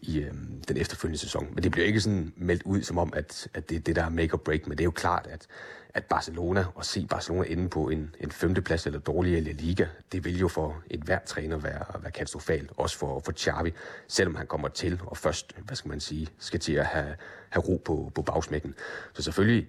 [0.02, 1.48] i øhm, den efterfølgende sæson.
[1.54, 4.04] Men det bliver ikke sådan meldt ud som om, at, at det er det, der
[4.04, 4.68] er make or break.
[4.68, 5.48] Men det er jo klart, at,
[5.94, 10.26] at Barcelona, og se Barcelona inde på en, en femteplads eller dårligere i Liga, det
[10.26, 12.72] vil jo for et hver træner være, være katastrofalt.
[12.78, 13.74] Også for, for Xavi,
[14.08, 17.16] selvom han kommer til og først, hvad skal man sige, skal til at have,
[17.50, 18.76] have ro på, på bagsmækken.
[19.14, 19.68] Så selvfølgelig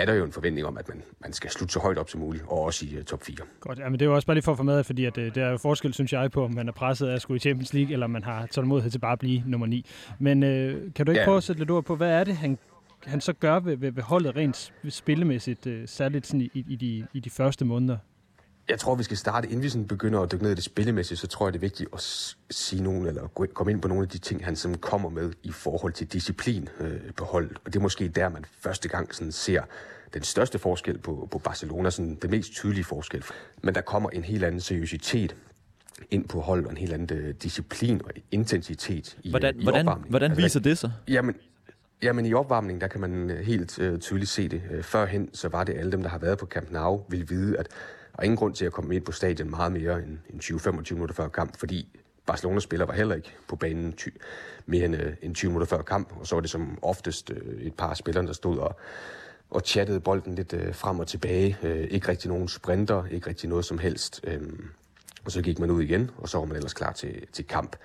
[0.00, 2.20] er der jo en forventning om, at man, man skal slutte så højt op som
[2.20, 3.36] muligt, og også i uh, top 4.
[3.60, 5.18] Godt, ja, men det er jo også bare lige for at få med, fordi at,
[5.18, 7.36] uh, det er jo forskel, synes jeg, på, om man er presset af at skulle
[7.36, 9.86] i Champions League, eller om man har tålmodighed til bare at blive nummer 9.
[10.18, 10.48] Men uh,
[10.94, 11.24] kan du ikke ja.
[11.24, 12.58] prøve at sætte lidt ord på, hvad er det, han,
[13.06, 17.06] han så gør ved, ved, ved holdet rent spillemæssigt, uh, særligt sådan i, i, de,
[17.12, 17.96] i de første måneder?
[18.68, 21.18] Jeg tror, vi skal starte, inden vi sådan begynder at dykke ned i det spillemæssige,
[21.18, 22.00] så tror jeg, det er vigtigt at
[22.50, 25.52] sige nogle, eller komme ind på nogle af de ting, han som kommer med i
[25.52, 27.58] forhold til disciplin øh, på holdet.
[27.64, 29.62] Og det er måske der, man første gang sådan ser
[30.14, 33.24] den største forskel på, på Barcelona, sådan den mest tydelige forskel.
[33.62, 35.36] Men der kommer en helt anden seriøsitet
[36.10, 39.88] ind på hold og en helt anden uh, disciplin og intensitet i, hvordan, i hvordan,
[40.08, 40.92] hvordan altså, viser det sig?
[41.08, 41.34] Jamen,
[42.02, 44.62] jamen i opvarmningen, der kan man øh, helt uh, tydeligt se det.
[44.76, 47.58] Uh, førhen, så var det alle dem, der har været på Camp Nou, vil vide,
[47.58, 47.68] at
[48.18, 51.14] der ingen grund til at komme ind på stadion meget mere end, end 20-25 minutter
[51.14, 54.08] før kamp, fordi Barcelona spiller var heller ikke på banen ty-
[54.66, 57.60] mere end, øh, end 20 minutter før kamp, og så var det som oftest øh,
[57.60, 58.76] et par spillere, der stod og
[59.50, 61.58] og chattede bolden lidt øh, frem og tilbage.
[61.62, 64.20] Øh, ikke rigtig nogen sprinter, ikke rigtig noget som helst.
[64.24, 64.40] Øh,
[65.24, 67.76] og så gik man ud igen, og så var man ellers klar til, til kamp.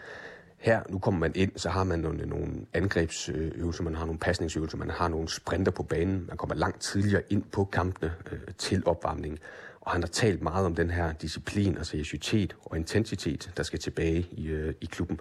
[0.58, 4.78] Her, nu kommer man ind, så har man nogle, nogle angrebsøvelser, man har nogle pasningsøvelser,
[4.78, 6.26] man har nogle sprinter på banen.
[6.28, 9.40] Man kommer langt tidligere ind på kampene øh, til opvarmning.
[9.84, 13.64] Og han har talt meget om den her disciplin altså og seriøsitet og intensitet, der
[13.64, 15.20] skal tilbage i, øh, i klubben.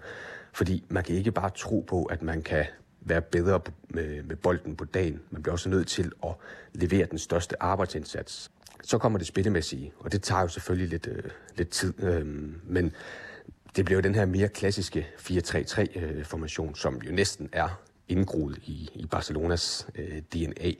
[0.52, 2.66] Fordi man kan ikke bare tro på, at man kan
[3.00, 5.20] være bedre med, med bolden på dagen.
[5.30, 6.34] Man bliver også nødt til at
[6.74, 8.50] levere den største arbejdsindsats.
[8.82, 12.04] Så kommer det spillemæssige, og det tager jo selvfølgelig lidt, øh, lidt tid.
[12.04, 12.26] Øh,
[12.64, 12.92] men
[13.76, 18.90] det bliver jo den her mere klassiske 4-3-3-formation, øh, som jo næsten er indgroet i,
[18.94, 20.72] i Barcelonas øh, DNA.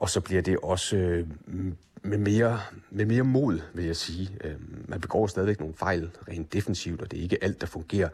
[0.00, 1.26] Og så bliver det også øh,
[2.02, 2.60] med, mere,
[2.90, 4.30] med mere mod, vil jeg sige.
[4.44, 4.54] Øh,
[4.88, 8.08] man begår stadigvæk nogle fejl rent defensivt, og det er ikke alt, der fungerer.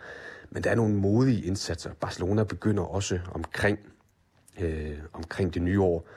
[0.51, 1.91] Men der er nogle modige indsatser.
[2.01, 3.79] Barcelona begynder også omkring,
[4.61, 6.09] øh, omkring det nye år,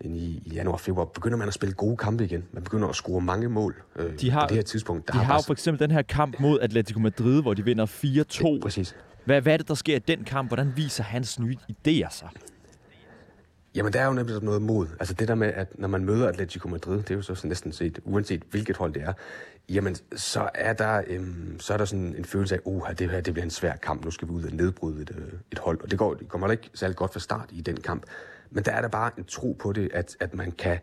[0.00, 2.44] i, i januar og februar, begynder man at spille gode kampe igen.
[2.52, 5.06] Man begynder at score mange mål øh, de har, på det her tidspunkt.
[5.06, 7.64] Der de har, har jo for eksempel den her kamp mod Atletico Madrid, hvor de
[7.64, 8.60] vinder 4-2.
[8.62, 8.96] Præcis.
[9.24, 10.48] Hvad, hvad er det, der sker i den kamp?
[10.50, 12.28] Hvordan viser hans nye idéer sig?
[13.74, 14.86] Jamen, der er jo nemlig noget mod.
[15.00, 17.72] Altså det der med, at når man møder Atletico Madrid, det er jo så næsten
[17.72, 19.12] set, uanset hvilket hold det er,
[19.68, 23.20] jamen så er der, øhm, så er der sådan en følelse af, oh, det her
[23.20, 25.80] det bliver en svær kamp, nu skal vi ud og nedbryde et, øh, et hold.
[25.80, 28.02] Og det, går, det kommer ikke særlig godt fra start i den kamp.
[28.50, 30.78] Men der er der bare en tro på det, at, at man kan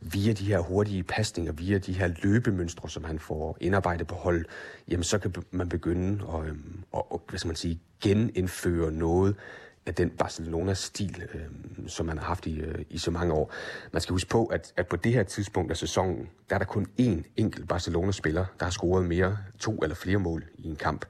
[0.00, 4.44] via de her hurtige pasninger, via de her løbemønstre, som han får indarbejdet på hold,
[4.88, 9.36] jamen så kan man begynde at, øhm, at, at hvad skal man sige, genindføre noget
[9.86, 11.40] af den Barcelona-stil, øh,
[11.86, 13.52] som man har haft i, øh, i så mange år.
[13.92, 16.66] Man skal huske på, at, at på det her tidspunkt af sæsonen, der er der
[16.66, 21.04] kun én enkelt Barcelona-spiller, der har scoret mere to eller flere mål i en kamp.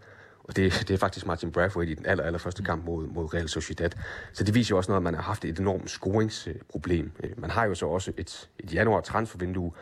[0.44, 3.34] Og det, det er faktisk Martin Braithwaite i den aller, aller første kamp mod, mod
[3.34, 3.90] Real Sociedad.
[4.32, 7.12] Så det viser jo også noget, at man har haft et enormt scoringsproblem.
[7.24, 9.72] Øh, man har jo så også et, et januar transfervindue,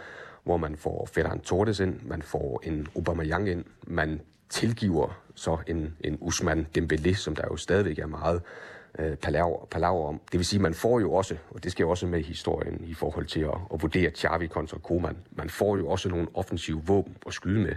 [0.44, 5.96] hvor man får Ferran Torres ind, man får en Aubameyang ind, man tilgiver så en,
[6.00, 8.42] en Usman Dembélé, som der jo stadigvæk er meget
[8.98, 10.20] øh, palaver, palaver om.
[10.32, 12.84] Det vil sige, man får jo også, og det skal jo også med i historien
[12.86, 16.82] i forhold til at, at vurdere Xavi kontra Koeman, man får jo også nogle offensive
[16.86, 17.74] våben at skyde med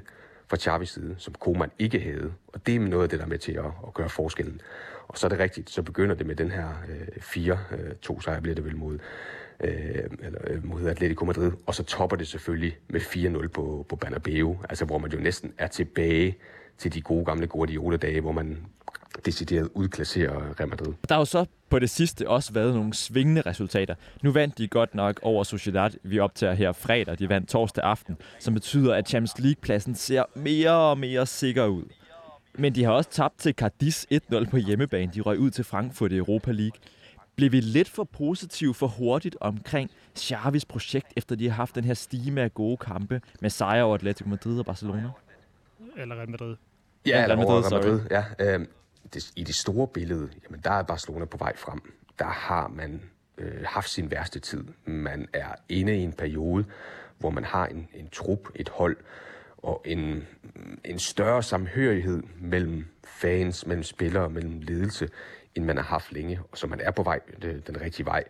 [0.47, 2.33] fra Xavis side, som Koeman ikke havde.
[2.47, 4.61] Og det er noget af det, der er med til at, at gøre forskellen.
[5.07, 7.53] Og så er det rigtigt, så begynder det med den her øh,
[8.09, 8.99] 4-2 øh, sejr, bliver det vel mod,
[9.59, 9.69] øh,
[10.19, 11.51] eller, øh, mod Atletico Madrid.
[11.65, 15.53] Og så topper det selvfølgelig med 4-0 på, på Bernabeu, altså hvor man jo næsten
[15.57, 16.37] er tilbage
[16.77, 18.57] til de gode gamle Guardiola-dage, hvor man
[19.25, 20.93] decideret udklasserer Real Madrid.
[21.09, 23.95] Der har jo så på det sidste også været nogle svingende resultater.
[24.23, 27.19] Nu vandt de godt nok over Sociedad, vi optager her fredag.
[27.19, 31.83] De vandt torsdag aften, som betyder, at Champions League-pladsen ser mere og mere sikker ud.
[32.53, 35.11] Men de har også tabt til Cadiz 1-0 på hjemmebane.
[35.15, 36.79] De røg ud til Frankfurt i Europa League.
[37.35, 41.83] Blev vi lidt for positive for hurtigt omkring Xavis projekt, efter de har haft den
[41.83, 45.09] her stime af gode kampe med sejre over Atletico Madrid og Barcelona?
[45.97, 46.55] Eller Real Madrid.
[47.05, 48.01] Ja, eller Real Madrid, Real Madrid
[48.39, 48.55] ja.
[48.55, 48.65] Øh,
[49.13, 51.93] det, i det store billede, jamen der er Barcelona på vej frem.
[52.19, 53.01] Der har man
[53.37, 54.63] øh, haft sin værste tid.
[54.85, 56.65] Man er inde i en periode,
[57.17, 58.97] hvor man har en, en trup, et hold,
[59.57, 60.27] og en,
[60.85, 65.09] en større samhørighed mellem fans, mellem spillere, mellem ledelse,
[65.55, 68.23] end man har haft længe, og så man er på vej øh, den rigtige vej.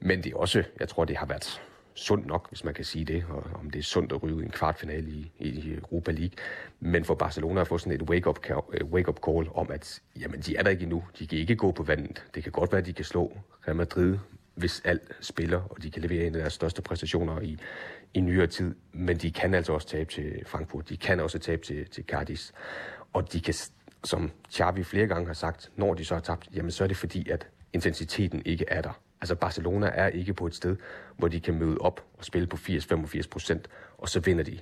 [0.00, 1.60] Men det er også, jeg tror, det har været
[1.96, 4.50] sundt nok, hvis man kan sige det, og om det er sundt at ryge en
[4.50, 6.36] kvartfinale i, i Europa League.
[6.80, 10.00] Men for Barcelona at få sådan et wake-up call, øh, wake -up call om, at
[10.20, 11.04] jamen, de er der ikke endnu.
[11.18, 12.24] De kan ikke gå på vandet.
[12.34, 14.18] Det kan godt være, at de kan slå Real Madrid,
[14.54, 17.58] hvis alt spiller, og de kan levere en af deres største præstationer i,
[18.14, 18.74] i nyere tid.
[18.92, 20.88] Men de kan altså også tabe til Frankfurt.
[20.88, 22.52] De kan også tabe til, til Cardis.
[23.12, 23.54] Og de kan,
[24.04, 26.96] som Xavi flere gange har sagt, når de så har tabt, jamen så er det
[26.96, 29.00] fordi, at intensiteten ikke er der.
[29.20, 30.76] Altså Barcelona er ikke på et sted,
[31.18, 34.58] hvor de kan møde op og spille på 80-85 procent, og så vinder de.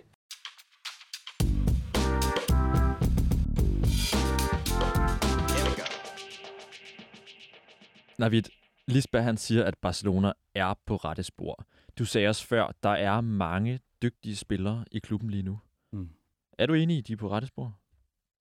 [8.19, 8.43] Navid,
[8.87, 11.67] Lisbeth han siger, at Barcelona er på rette spor.
[11.99, 15.61] Du sagde også før, der er mange dygtige spillere i klubben lige nu.
[15.93, 16.09] Mm.
[16.59, 17.79] Er du enig i, at de er på rette spor?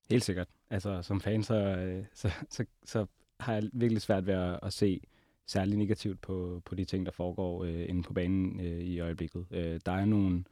[0.09, 0.47] Helt sikkert.
[0.69, 3.05] Altså, som fan, så, øh, så, så, så
[3.39, 5.01] har jeg virkelig svært ved at, at se
[5.47, 9.45] særlig negativt på, på de ting, der foregår øh, inde på banen øh, i øjeblikket.
[9.51, 10.43] Øh, der er nogle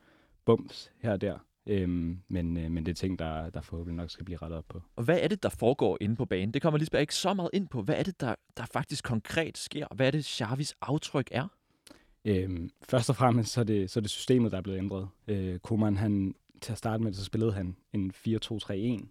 [0.46, 1.90] bums her og der, øh,
[2.28, 4.82] men, øh, men det er ting, der, der forhåbentlig nok skal blive rettet op på.
[4.96, 6.54] Og hvad er det, der foregår inde på banen?
[6.54, 7.82] Det kommer Lisbeth ikke så meget ind på.
[7.82, 9.88] Hvad er det, der, der faktisk konkret sker?
[9.96, 11.48] Hvad er det, Xavis aftryk er?
[12.26, 15.10] Øhm, først og fremmest så er, det, så er det systemet, der er blevet ændret.
[15.28, 19.06] Øh, Koeman, han, til at starte med, så spillede han en 4-2-3-1,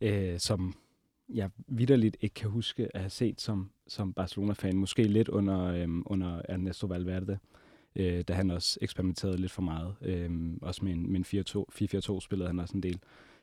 [0.00, 0.74] øh, som
[1.34, 4.76] jeg vidderligt ikke kan huske at have set som, som Barcelona-fan.
[4.76, 7.38] Måske lidt under, øhm, under Ernesto Valverde.
[7.96, 9.94] øh, da han også eksperimenterede lidt for meget.
[10.02, 10.30] Øh,
[10.62, 13.00] også med en, med en 4-4-2 spillede han også en del.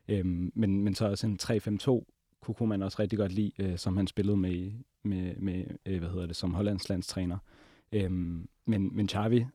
[0.08, 2.06] Øh, men, men så også en 3-5-2
[2.54, 4.72] kunne man også rigtig godt lide, øh, som han spillede med,
[5.04, 7.38] med, med øh, hvad hedder det, som Hollands landstræner.
[7.92, 8.12] Øh,
[8.66, 9.46] men, men Xavi,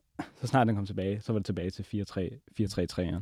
[0.41, 1.83] så snart han kom tilbage, så var det tilbage til
[2.61, 3.21] 4-3-3'eren.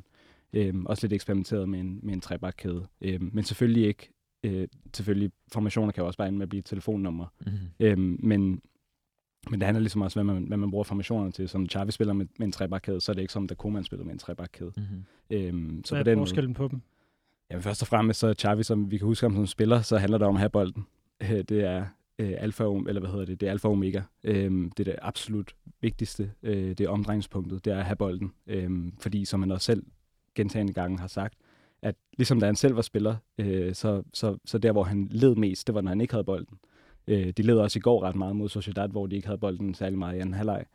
[0.53, 2.87] Øhm, også lidt eksperimenteret med en, med en trebakkæde.
[3.01, 4.09] Øhm, men selvfølgelig ikke.
[4.43, 7.25] Øh, selvfølgelig, formationer kan jo også bare ende med at blive et telefonnummer.
[7.39, 7.57] Mm-hmm.
[7.79, 8.61] Øhm, men,
[9.49, 11.49] men det handler ligesom også, hvad man, hvad man bruger formationerne til.
[11.49, 14.05] Som Xavi spiller med, med en trebakkæde, så er det ikke som, da Koeman spiller
[14.05, 14.71] med en trebakkæde.
[14.77, 15.03] Mm-hmm.
[15.29, 16.81] Øhm, så Hvad på er den måde, forskellen på dem?
[17.51, 19.97] jamen først og fremmest, så er Xavi, som vi kan huske ham som spiller, så
[19.97, 20.85] handler det om at have bolden.
[21.21, 21.85] Øh, det er
[22.19, 24.01] øh, alfa, eller hvad hedder det, det er alfa og omega.
[24.23, 28.33] Øhm, det er det absolut vigtigste, øh, det er omdrejningspunktet, det er at have bolden.
[28.47, 29.83] Øhm, fordi som han også selv
[30.35, 31.33] gentagende gange har sagt,
[31.81, 35.35] at ligesom da han selv var spiller, øh, så, så, så der, hvor han led
[35.35, 36.57] mest, det var, når han ikke havde bolden.
[37.07, 39.73] Øh, de led også i går ret meget mod Sociedad, hvor de ikke havde bolden
[39.73, 40.65] særlig meget i anden halvleg.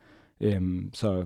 [0.41, 0.61] Øh,
[0.93, 1.25] så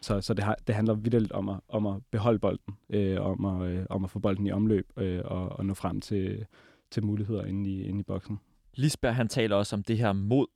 [0.00, 3.44] så, så det, har, det handler vildt om at, om at beholde bolden, øh, om,
[3.44, 6.46] at, øh, om at få bolden i omløb øh, og, og nå frem til,
[6.90, 8.40] til muligheder inde i, inde i boksen.
[8.74, 10.46] Lisberg, han taler også om det her mod.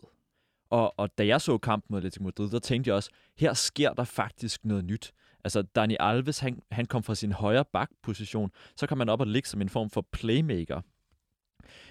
[0.70, 3.92] Og, og da jeg så kampen mod Atletico Madrid, der tænkte jeg også, her sker
[3.92, 5.12] der faktisk noget nyt.
[5.44, 9.26] Altså, Dani Alves, han, han kom fra sin højre bakposition, så kom man op og
[9.26, 10.81] ligge som en form for playmaker.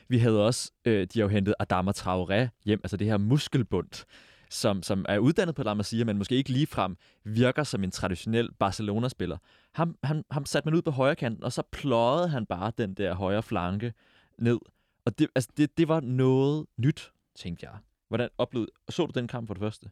[0.07, 4.05] Vi havde også, øh, de har jo hentet Adama Traoré hjem, altså det her muskelbund,
[4.49, 8.49] som, som er uddannet på La Masia, men måske ikke ligefrem virker som en traditionel
[8.59, 9.37] Barcelona-spiller.
[9.71, 12.93] Ham, han, ham satte man ud på højre kanten, og så pløjede han bare den
[12.93, 13.93] der højre flanke
[14.37, 14.59] ned.
[15.05, 17.77] Og det, altså, det, det var noget nyt, tænkte jeg.
[18.07, 19.89] Hvordan oplevede, så du den kamp for det første?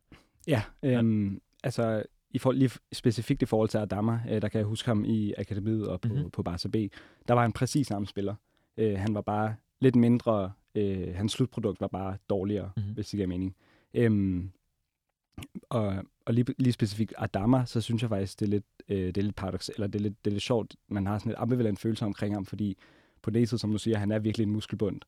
[0.48, 4.66] Ja, øhm, altså i for, lige specifikt i forhold til Adama, øh, der kan jeg
[4.68, 6.16] huske ham i akademiet og på, Mhm.
[6.16, 6.32] mm-hmm.
[6.32, 6.76] på Barca B,
[7.28, 8.36] der var han præcis samme spiller.
[8.78, 12.74] Øh, han var bare lidt mindre, øh, hans slutprodukt var bare dårligere, Mhm.
[12.84, 12.94] mm-hmm.
[12.94, 13.56] hvis det giver mening.
[13.94, 14.52] Øhm,
[15.70, 19.18] og og lige, lige specifikt Adama, så synes jeg faktisk, det er lidt, øh, det
[19.18, 21.36] er lidt paradox, eller det er lidt, det er lidt sjovt, man har sådan et
[21.40, 22.78] ambivalent følelse omkring ham, fordi
[23.32, 25.02] på side, som du siger, han er virkelig en muskelbund.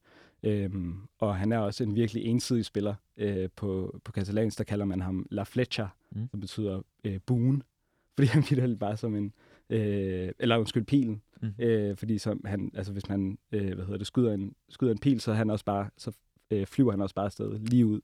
[0.43, 2.95] Øhm, og han er også en virkelig ensidig spiller.
[3.17, 6.27] Øh, på, på katalansk, der kalder man ham La Flecha, Mm.
[6.31, 7.63] som betyder øh, buen.
[8.15, 9.33] Fordi han bliver bare som en,
[9.69, 11.21] øh, eller undskyld, pilen.
[11.41, 11.53] Mm.
[11.59, 14.99] Øh, fordi som han, altså hvis man, øh, hvad hedder det, skyder en, skyder en
[14.99, 16.11] pil, så, han også bare, så
[16.51, 18.01] øh, flyver han også bare afsted lige ud.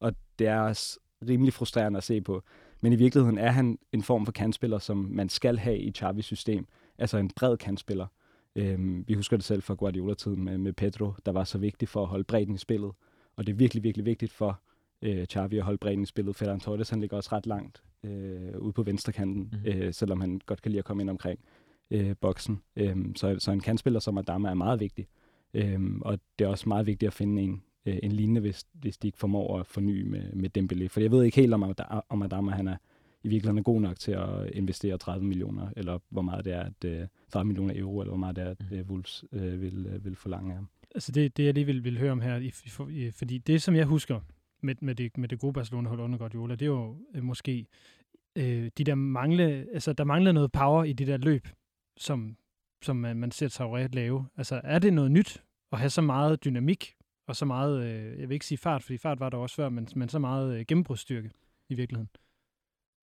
[0.00, 2.42] Og det er også rimelig frustrerende at se på.
[2.80, 6.24] Men i virkeligheden er han en form for kantspiller, som man skal have i Xavis
[6.24, 6.66] system.
[6.98, 8.06] Altså en bred kantspiller.
[8.58, 12.02] Øhm, vi husker det selv fra Guardiola-tiden med, med Pedro, der var så vigtig for
[12.02, 12.90] at holde bredden i spillet.
[13.36, 14.60] Og det er virkelig, virkelig vigtigt for
[15.02, 16.36] øh, Xavi at holde bredden i spillet.
[16.36, 19.60] Ferran Torres, han ligger også ret langt øh, ude på venstrekanten, Mhm.
[19.64, 19.82] mm-hmm.
[19.82, 21.40] øh, selvom han godt kan lide at komme ind omkring
[21.90, 22.60] øh, boksen.
[22.76, 25.08] Øhm, så, så en kantspiller som Adama er meget vigtig.
[25.54, 28.98] Øhm, og det er også meget vigtigt at finde en, øh, en lignende, hvis, hvis
[28.98, 30.86] de ikke formår at forny med, med Dembélé.
[30.86, 31.74] For jeg ved ikke helt, om,
[32.08, 32.76] om Adama han er
[33.28, 36.60] i virkeligheden er god nok til at investere 30 millioner, eller hvor meget det er,
[36.62, 38.78] at øh, 30 millioner euro, eller hvor meget det er, at Mhm.
[38.78, 40.68] øh, Wolves øh, vil, øh, vil forlange af ham.
[40.94, 43.62] Altså det, det jeg lige vil, vil høre om her, i, for- i, fordi det,
[43.62, 44.20] som jeg husker
[44.62, 47.66] med, med, det, med det gode Barcelona-hold under Guardiola, det er jo øh, måske
[48.36, 51.48] øh, de der mangle, altså der mangler noget power i det der løb,
[51.96, 52.36] som,
[52.82, 54.26] som man, man ser Traoré lave.
[54.36, 56.94] Altså er det noget nyt at have så meget dynamik,
[57.26, 59.68] og så meget, øh, jeg vil ikke sige fart, fordi fart var der også før,
[59.68, 61.30] men, men så meget øh, gennembrudsstyrke
[61.68, 62.08] i virkeligheden.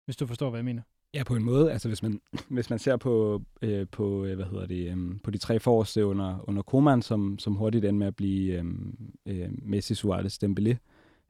[0.05, 0.83] Hvis du forstår, hvad jeg mener.
[1.15, 1.73] Ja, på en måde.
[1.73, 5.31] Altså, hvis man, hvis man ser på, øh, på øh, hvad hedder det, øh, på
[5.31, 8.65] de tre forreste under, under Koman, som, som hurtigt endte med at blive øh,
[9.27, 10.77] øh, Messi, Suarez, Dembélé,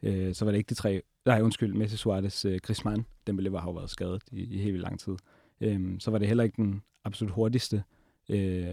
[0.02, 1.02] øh, så var det ikke de tre...
[1.26, 3.06] Nej, undskyld, Messi, Suarez, øh, Griezmann.
[3.30, 5.16] Dembélé var, har jo været skadet i, i helt lang tid.
[5.60, 7.82] Øh, så var det heller ikke den absolut hurtigste
[8.28, 8.66] øh,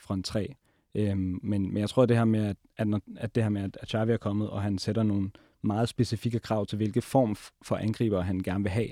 [0.00, 0.54] front tre.
[0.94, 3.50] Øh, men, men jeg tror, at det her med, at, at, når, at det her
[3.50, 5.30] med, at Xavi er kommet, og han sætter nogle
[5.62, 8.88] meget specifikke krav til, hvilke form for angriber han gerne vil have,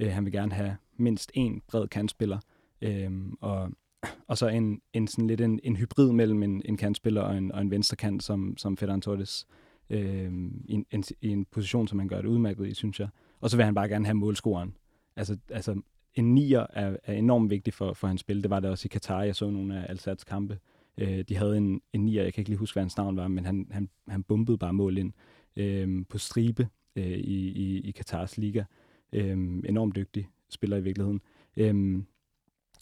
[0.00, 2.38] Øh, han vil gerne have mindst en bred kantspiller,
[2.82, 3.70] øh, og,
[4.26, 7.52] og så en, en sådan lidt en, en hybrid mellem en, en kantspiller og en,
[7.52, 9.46] og en venstrekant, som, som Ferran Torres,
[9.90, 10.32] øh,
[10.64, 13.08] i, en, en, i en position, som han gør det udmærket i, synes jeg.
[13.40, 14.76] Og så vil han bare gerne have målscoren.
[15.16, 15.80] Altså, altså
[16.14, 18.42] en nier er, er enormt vigtig for, for hans spil.
[18.42, 19.22] Det var det også i Katar.
[19.22, 20.58] Jeg så nogle af Alsats kampe.
[20.98, 23.28] Øh, de havde en, en nier, jeg kan ikke lige huske, hvad hans navn var,
[23.28, 25.12] men han, han, han bumpede bare mål ind
[25.56, 28.64] øh, på stribe øh, i, i, i Katars liga.
[29.12, 31.20] Øhm, enormt dygtig spiller i virkeligheden.
[31.56, 32.06] Øhm,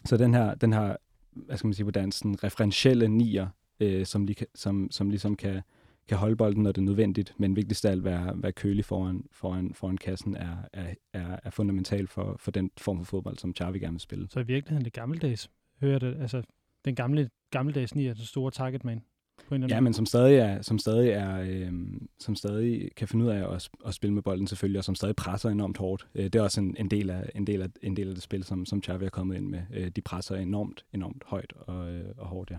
[0.05, 0.97] så den her, den her,
[1.33, 3.49] hvad skal man sige på dansk, sådan referentielle nier,
[3.81, 5.62] øh, som, lige, som, som ligesom kan,
[6.09, 9.24] kan holde bolden, når det er nødvendigt, men vigtigst af alt være, være kølig foran,
[9.33, 13.55] foran, foran kassen, er, er, er, er fundamental for, for den form for fodbold, som
[13.55, 14.27] Xavi gerne vil spille.
[14.31, 15.51] Så i virkeligheden det gammeldags,
[15.81, 16.43] hører det, altså
[16.85, 19.03] den gamle, gammeldags nier, den store target man
[19.49, 21.72] på en eller Ja, anden men som stadig, er, som stadig, er, øh,
[22.18, 25.16] som stadig kan finde ud af at, at spille med bolden selvfølgelig, og som stadig
[25.16, 26.07] presser enormt hårdt.
[26.14, 28.22] Øh, det er også en, en, del af, en, del af, en del af det
[28.22, 29.62] spil, som, som Xavi er kommet ind med.
[29.74, 32.57] Øh, de presser enormt, enormt højt og, øh, og hårdt, ja.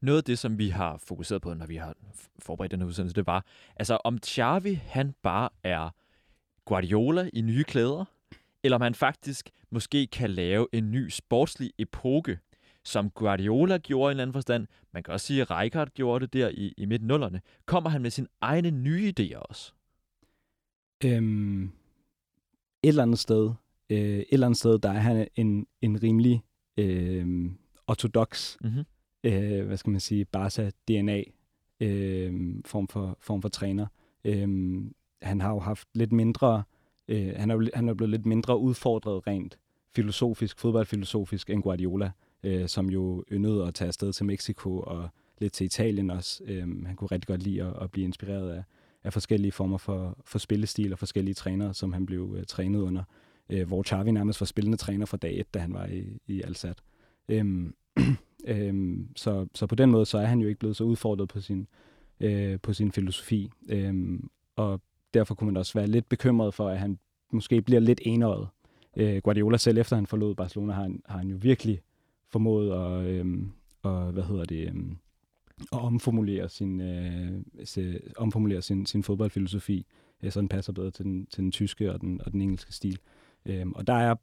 [0.00, 1.94] Noget af det, som vi har fokuseret på, når vi har
[2.38, 3.44] forberedt den her udsendelse, det var,
[3.76, 5.90] altså om Xavi, han bare er
[6.64, 8.04] Guardiola i nye klæder,
[8.62, 12.38] eller om han faktisk måske kan lave en ny sportslig epoke,
[12.84, 14.66] som Guardiola gjorde i en eller anden forstand.
[14.92, 17.40] Man kan også sige, at Rijkaard gjorde det der i, i midt nullerne.
[17.66, 19.72] Kommer han med sine egne nye idéer også?
[21.04, 21.64] Øhm,
[22.82, 23.50] et eller andet sted,
[23.90, 26.42] øh, et eller andet sted, der er han en, en rimelig
[26.76, 27.50] øh,
[27.86, 28.84] ortodox, Mm-hmm.
[29.24, 31.22] øh, hvad skal man sige, Barca-DNA
[31.80, 33.86] øh, form, for, form for træner.
[34.24, 34.48] Øh,
[35.22, 36.62] han har jo haft lidt mindre,
[37.08, 39.58] øh, han, er jo, han er blevet lidt mindre udfordret rent
[39.94, 42.10] filosofisk, fodboldfilosofisk end Guardiola,
[42.44, 46.42] øh, som jo yndede at tage afsted til Mexico og lidt til Italien også.
[46.44, 48.62] Øh, han kunne rigtig godt lide at, at blive inspireret af,
[49.04, 53.02] af forskellige former for, for spillestil og forskellige trænere, som han blev øh, trænet under.
[53.50, 56.42] Øh, hvor Xavi nærmest var spillende træner fra dag et, da han var i, i
[56.42, 56.78] Alsat.
[57.28, 57.74] Øhm,
[58.44, 61.40] øhm, så, så på den måde, så er han jo ikke blevet så udfordret på
[61.40, 61.66] sin,
[62.20, 63.50] øh, på sin filosofi.
[63.68, 64.80] Øhm, og
[65.14, 66.98] derfor kunne man også være lidt bekymret for, at han
[67.32, 68.48] måske bliver lidt enøjet.
[68.96, 71.80] Øh, Guardiola selv, efter han forlod Barcelona, har han, har han jo virkelig
[72.32, 73.26] formået at, øh,
[73.82, 74.74] og, hvad hedder det, øh,
[75.72, 79.86] at omformulere sin, øh, se, omformulere sin, sin fodboldfilosofi,
[80.22, 82.72] øh, så den passer bedre til den, til den tyske og den, og den engelske
[82.72, 82.98] stil.
[83.46, 84.14] Øh, og der er,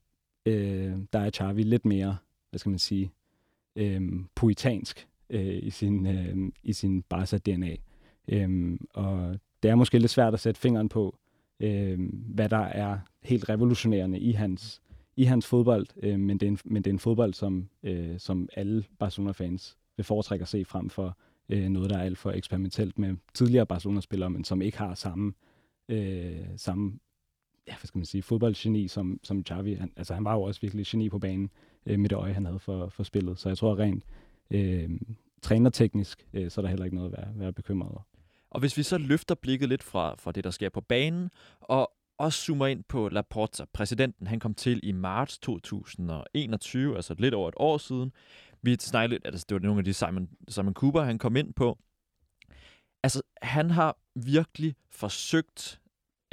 [0.46, 2.18] øh, der er Xavi lidt mere,
[2.50, 3.12] hvad skal man sige,
[3.76, 4.02] øh,
[4.36, 7.76] poetansk øh, i sin, øh, i sin Barca-DNA.
[8.28, 11.18] Øh, og det er måske lidt svært at sætte fingeren på,
[11.60, 14.82] øh, hvad der er helt revolutionerende i hans,
[15.20, 18.20] i hans fodbold, øh, men, det er en, men det er en fodbold, som, øh,
[18.20, 21.18] som alle Barcelona-fans vil foretrække at se frem for
[21.50, 25.34] øh, noget, der er alt for eksperimentelt med tidligere Barcelona-spillere, men som ikke har samme,
[25.90, 27.00] øh, samme
[27.68, 29.74] ja, hvad skal man sige, fodboldgeni som, som Xavi.
[29.74, 31.50] Han, altså, han var jo også virkelig geni på banen
[31.86, 33.40] øh, med det øje, han havde for, for spillet.
[33.40, 34.04] Så jeg tror rent
[34.52, 34.90] øh,
[35.42, 38.02] trænerteknisk, øh, så er der heller ikke noget at være, være bekymret over.
[38.50, 41.92] Og hvis vi så løfter blikket lidt fra, fra det, der sker på banen, og
[42.20, 47.48] også zoomer ind på Laporta, præsidenten, han kom til i marts 2021, altså lidt over
[47.50, 48.12] et år siden.
[48.62, 51.54] Vi snakkede lidt, altså det var nogle af de Simon, Simon Cooper, han kom ind
[51.54, 51.78] på.
[53.04, 55.82] Altså, han har virkelig forsøgt,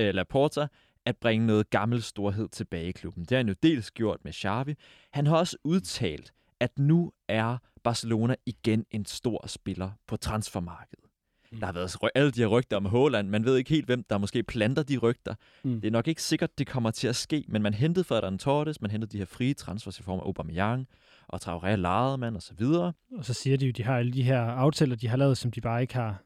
[0.00, 0.66] øh, äh, Laporta,
[1.04, 3.22] at bringe noget gammel storhed tilbage i klubben.
[3.22, 4.74] Det har han jo dels gjort med Xavi.
[5.12, 11.05] Han har også udtalt, at nu er Barcelona igen en stor spiller på transfermarkedet.
[11.52, 11.58] Mm.
[11.58, 13.28] Der har været alle de her rygter om Haaland.
[13.28, 15.34] Man ved ikke helt, hvem der måske planter de rygter.
[15.64, 15.80] Mm.
[15.80, 18.80] Det er nok ikke sikkert, det kommer til at ske, men man hentede Ferdinand Torres,
[18.80, 20.86] man hentede de her frie transfers i form af Aubameyang,
[21.28, 22.92] og Traoré lejede man, og så videre.
[23.18, 25.38] Og så siger de jo, at de har alle de her aftaler, de har lavet,
[25.38, 26.22] som de bare ikke har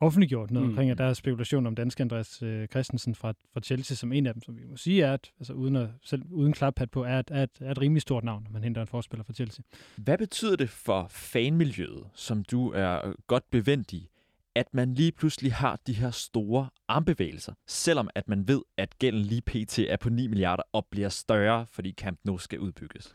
[0.00, 0.72] offentliggjort noget Mm.
[0.72, 4.26] omkring, at der er spekulation om danske Andreas øh, Christensen fra, fra Chelsea som en
[4.26, 7.04] af dem, som vi må sige er, at, altså uden, at, selv, uden klaphat på,
[7.04, 9.64] er, er, et, er et rimelig stort navn, når man henter en forspiller fra Chelsea.
[9.96, 14.08] Hvad betyder det for fanmiljøet, som du er godt bevendt i,
[14.54, 19.22] at man lige pludselig har de her store armbevægelser, selvom at man ved, at gælden
[19.22, 19.78] lige pt.
[19.78, 23.14] er på 9 milliarder og bliver større, fordi Camp Nou skal udbygges?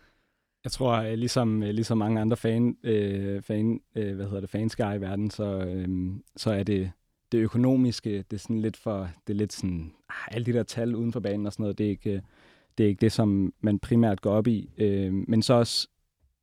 [0.63, 4.49] Jeg tror, øh, ligesom, øh, ligesom mange andre fan, øh, fan, øh, hvad hedder det,
[4.49, 6.91] fanskare i verden, så, øh, så er det
[7.31, 10.63] det økonomiske, det er sådan lidt for, det er lidt sådan, ah, alle de der
[10.63, 12.21] tal uden for banen og sådan noget, det er ikke, øh,
[12.77, 14.69] det er ikke det, som man primært går op i.
[14.77, 15.87] Øh, men så også,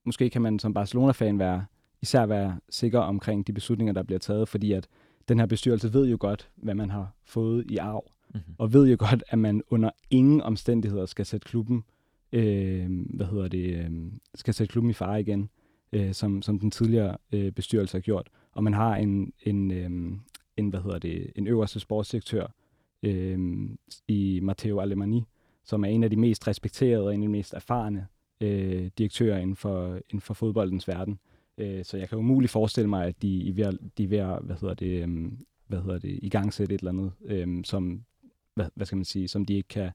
[0.04, 1.64] måske kan man som Barcelona-fan være,
[2.02, 4.88] især være sikker omkring de beslutninger, der bliver taget, fordi at
[5.28, 8.54] den her bestyrelse ved jo godt, hvad man har fået i arv, Mm-hmm.
[8.58, 11.84] og ved jo godt, at man under ingen omstændigheder skal sætte klubben,
[12.32, 13.90] øh, hvad hedder det, øh,
[14.34, 15.50] skal sætte klubben i fare igen,
[15.92, 18.28] øh, som, som den tidligere øh, bestyrelse har gjort.
[18.52, 20.18] Og man har en, en, øh,
[20.56, 22.46] en hvad hedder det, en øverste sportsdirektør
[23.02, 23.38] øh,
[24.08, 25.24] i Matteo Alemani,
[25.64, 28.06] som er en af de mest respekterede og en af de mest erfarne
[28.40, 31.12] øh, direktører inden for, inden for fodboldens verden.
[31.12, 31.35] Øh,
[31.84, 34.38] så jeg kan umuligt forestille mig, at de, er ved at- de er ved at,
[34.42, 35.32] hvad hedder det, øh,
[35.66, 38.04] hvad hedder det, i gang sætte et eller andet, øh, som,
[38.54, 39.90] hvad, hvad skal man sige, som de ikke kan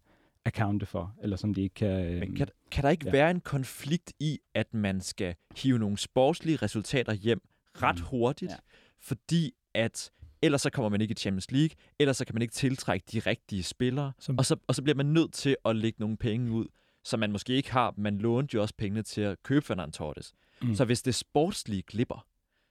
[0.46, 2.06] accounte for, eller som de ikke kan...
[2.06, 3.12] Øh, Men kan, kan der ikke ja.
[3.12, 7.42] være en konflikt i, at man skal hive nogle sportslige resultater hjem
[7.82, 8.06] ret Mm.
[8.06, 8.56] hurtigt, ja.
[9.00, 12.54] fordi at ellers så kommer man ikke i Champions League, ellers så kan man ikke
[12.54, 15.98] tiltrække de rigtige spillere, Som, og så, og så bliver man nødt til at lægge
[16.00, 16.66] nogle penge ud,
[17.04, 17.94] som man måske ikke har.
[17.98, 20.34] Man lånte jo også pengene til at købe Fernand Torres.
[20.64, 20.76] Mm.
[20.76, 22.26] Så hvis det sportslige glipper,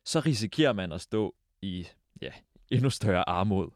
[0.05, 1.87] så risikerer man at stå i
[2.23, 2.31] ja,
[2.71, 3.69] endnu større armod.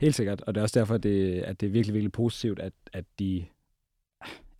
[0.00, 2.72] Helt sikkert, og det er også derfor, det, at det er virkelig, virkelig positivt, at,
[2.92, 3.46] at de,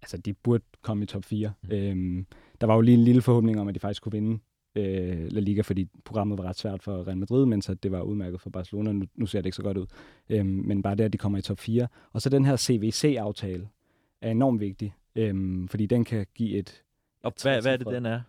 [0.03, 1.53] altså, de burde komme i top 4.
[1.63, 1.69] Mm.
[1.69, 1.75] Mm.
[1.77, 2.27] Øhm,
[2.61, 4.41] der var jo lige en lille forhåbning om, at de faktisk kunne vinde
[4.75, 8.03] øh, La Liga, fordi programmet var ret svært for Real Madrid, mens at det var
[8.03, 8.93] udmærket for Barcelona.
[8.93, 9.87] Nu, nu ser det ikke så godt ud.
[10.29, 11.89] Øhm, men bare det, at de kommer i top 4.
[12.13, 13.69] Og så den her CVC-aftale
[14.21, 16.83] er enormt vigtig, øhm, fordi den kan give et...
[17.23, 18.21] Og hvad, hvad er det, den er?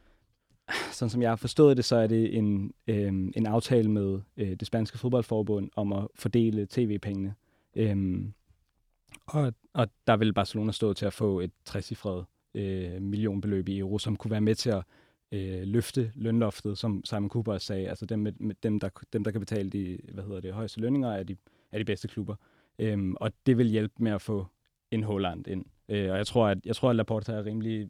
[0.92, 4.52] Sådan som jeg har forstået det, så er det en, øhm, en aftale med øh,
[4.52, 7.36] det spanske fodboldforbund om at fordele tv-pengene.
[7.76, 8.34] Øhm,
[9.26, 13.98] og, og der vil Barcelona stå til at få et trecifret øh, millionbeløb i euro,
[13.98, 14.84] som kunne være med til at
[15.32, 17.90] øh, løfte lønloftet, som Simon Cooper sagde.
[17.90, 20.80] Altså dem, med, med dem, der, dem, der kan betale de hvad hedder det, højeste
[20.80, 21.36] lønninger, er de,
[21.72, 22.36] er de bedste klubber.
[22.80, 24.48] Øhm, og det vil hjælpe med at få
[24.92, 25.66] en Holland ind.
[25.90, 27.90] Øh, og jeg tror, at, jeg tror, at Laporta er rimelig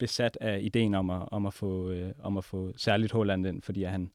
[0.00, 3.62] besat af ideen om at, om at, få, øh, om at få særligt Holland ind,
[3.62, 4.10] fordi han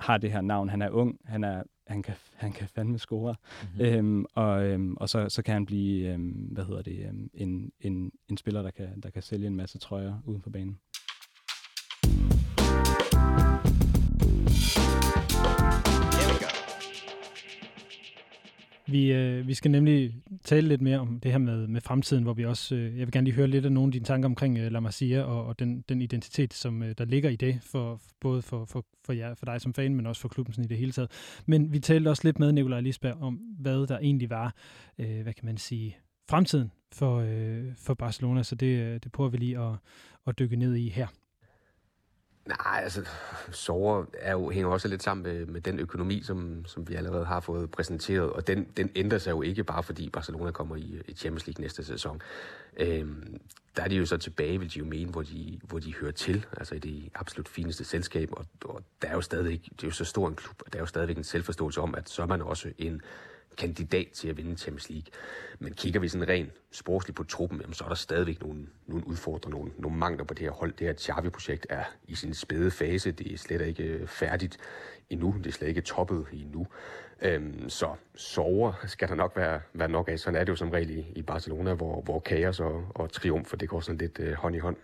[0.00, 0.68] har det her navn.
[0.68, 3.34] Han er ung, han, er, han, kan, han kan fandme score.
[3.62, 3.84] Mm-hmm.
[3.84, 7.72] Øhm, og øhm, og så, så kan han blive øhm, hvad hedder det, øhm, en,
[7.80, 10.78] en, en spiller, der kan, der kan sælge en masse trøjer uden for banen.
[18.86, 20.14] Vi, øh, vi skal nemlig
[20.44, 23.12] tale lidt mere om det her med, med fremtiden, hvor vi også, øh, jeg vil
[23.12, 25.58] gerne lige høre lidt af nogle af dine tanker omkring øh, La Masia og, og
[25.58, 29.34] den, den identitet, som øh, der ligger i det, for, både for, for, for, jer,
[29.34, 31.10] for dig som fan, men også for klubben sådan i det hele taget.
[31.46, 34.54] Men vi talte også lidt med Nikolaj Lisberg om, hvad der egentlig var,
[34.98, 35.96] øh, hvad kan man sige,
[36.30, 39.74] fremtiden for, øh, for Barcelona, så det, øh, det prøver vi lige at,
[40.26, 41.06] at dykke ned i her.
[42.46, 43.06] Nej, altså,
[43.50, 47.24] sover er jo, hænger også lidt sammen med, med den økonomi, som, som vi allerede
[47.24, 51.02] har fået præsenteret, og den, den ændrer sig jo ikke bare fordi Barcelona kommer i,
[51.08, 52.22] i Champions League næste sæson.
[52.76, 53.40] Øhm,
[53.76, 56.12] der er de jo så tilbage, vil de jo mene, hvor de, hvor de hører
[56.12, 59.86] til, altså i det absolut fineste selskab, og, og der er jo stadig, det er
[59.86, 62.22] jo så stor en klub, og der er jo stadigvæk en selvforståelse om, at så
[62.22, 63.02] er man også en
[63.56, 65.06] kandidat til at vinde Champions League.
[65.58, 69.06] Men kigger vi sådan rent sportsligt på truppen, jamen, så er der stadigvæk nogle, nogle
[69.06, 70.72] udfordringer, nogle, nogle mangler på det her hold.
[70.72, 73.10] Det her Xavi-projekt er i sin spæde fase.
[73.10, 74.58] Det er slet ikke øh, færdigt
[75.10, 75.34] endnu.
[75.38, 76.66] Det er slet ikke toppet endnu.
[77.22, 80.18] Øhm, så sover skal der nok være, være nok af.
[80.18, 83.48] Sådan er det jo som regel i, i Barcelona, hvor, hvor kaos og, og triumf,
[83.48, 84.76] for det går sådan lidt øh, hånd i hånd.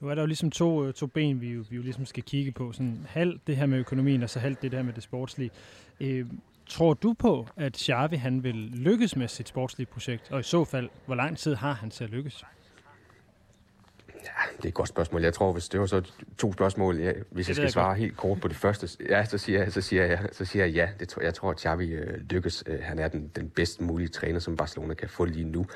[0.00, 2.22] Nu er der jo ligesom to, øh, to ben, vi jo, vi jo ligesom skal
[2.22, 2.72] kigge på.
[2.72, 5.50] Sådan halvt det her med økonomien, og så halvt det her med det sportslige.
[6.00, 6.26] Øh,
[6.72, 10.30] tror du på, at Xavi han vil lykkes med sit sportslige projekt?
[10.30, 12.44] Og i så fald, hvor lang tid har han til at lykkes?
[14.24, 15.22] Ja, det er et godt spørgsmål.
[15.22, 17.98] Jeg tror, hvis det var så to spørgsmål, ja, hvis jeg skal jeg svare godt.
[17.98, 20.74] helt kort på det første, ja, så siger jeg, så siger jeg, så siger jeg
[20.74, 20.88] ja.
[21.00, 22.64] Det tror, jeg tror, at Xavi øh, lykkes.
[22.66, 25.66] Øh, han er den, den bedst mulige træner, som Barcelona kan få lige nu.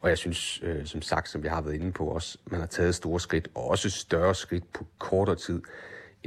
[0.00, 2.66] Og jeg synes, øh, som sagt, som jeg har været inde på også, man har
[2.66, 5.62] taget store skridt, og også større skridt på kortere tid,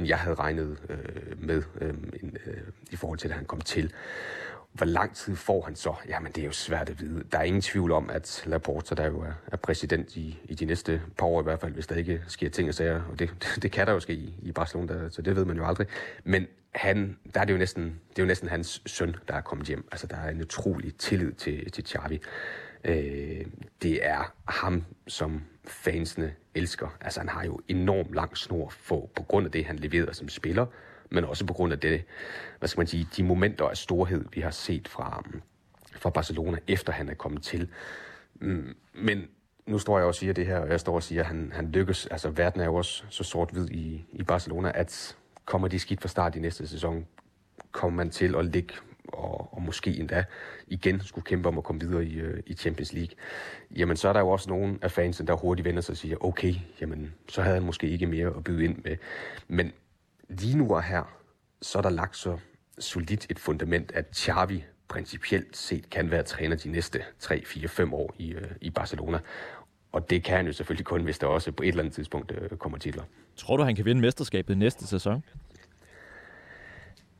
[0.00, 2.56] end jeg havde regnet øh, med øh, en, øh,
[2.90, 3.92] i forhold til, at han kom til.
[4.72, 5.94] Hvor lang tid får han så?
[6.08, 7.24] Jamen, det er jo svært at vide.
[7.32, 10.64] Der er ingen tvivl om, at Laporta, der jo er, er præsident i, i de
[10.64, 13.56] næste par år i hvert fald, hvis der ikke sker ting og sager, og det,
[13.62, 15.86] det kan der jo ske i, i Barcelona, der, så det ved man jo aldrig.
[16.24, 19.40] Men han, der er det jo næsten, det er jo næsten hans søn, der er
[19.40, 19.88] kommet hjem.
[19.92, 22.20] Altså, der er en utrolig tillid til, til Xavi.
[22.84, 23.46] Øh,
[23.82, 26.96] det er ham, som fansene elsker.
[27.00, 30.28] Altså, han har jo enormt lang snor for, på grund af det, han leverer som
[30.28, 30.66] spiller,
[31.10, 32.04] men også på grund af det,
[32.58, 35.24] hvad skal man sige, de momenter af storhed, vi har set fra,
[35.96, 37.68] fra Barcelona, efter han er kommet til.
[38.34, 39.28] Mm, men
[39.66, 41.70] nu står jeg og siger det her, og jeg står og siger, at han, han
[41.70, 42.06] lykkes.
[42.06, 46.08] Altså, verden er jo også så sort-hvid i, i Barcelona, at kommer de skidt fra
[46.08, 47.06] start i næste sæson,
[47.72, 48.74] kommer man til at ligge
[49.12, 50.24] og, og måske endda
[50.66, 53.16] igen skulle kæmpe om at komme videre i, øh, i Champions League,
[53.76, 56.24] jamen så er der jo også nogle af fansen, der hurtigt vender sig og siger,
[56.24, 58.96] okay, jamen så havde han måske ikke mere at byde ind med.
[59.48, 59.72] Men
[60.28, 61.20] lige nu og her,
[61.62, 62.38] så er der lagt så
[62.78, 67.94] solidt et fundament, at Xavi principielt set kan være træner de næste 3, 4, 5
[67.94, 69.18] år i, øh, i Barcelona.
[69.92, 72.32] Og det kan han jo selvfølgelig kun, hvis der også på et eller andet tidspunkt
[72.32, 73.02] øh, kommer titler.
[73.36, 75.24] Tror du, han kan vinde mesterskabet næste sæson?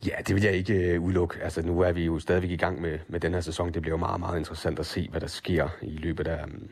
[0.06, 1.42] Ja, det vil jeg ikke øh, udelukke.
[1.42, 3.72] Altså, nu er vi jo stadigvæk i gang med, med den her sæson.
[3.72, 6.68] Det bliver jo meget, meget interessant at se, hvad der sker i løbet af, mm,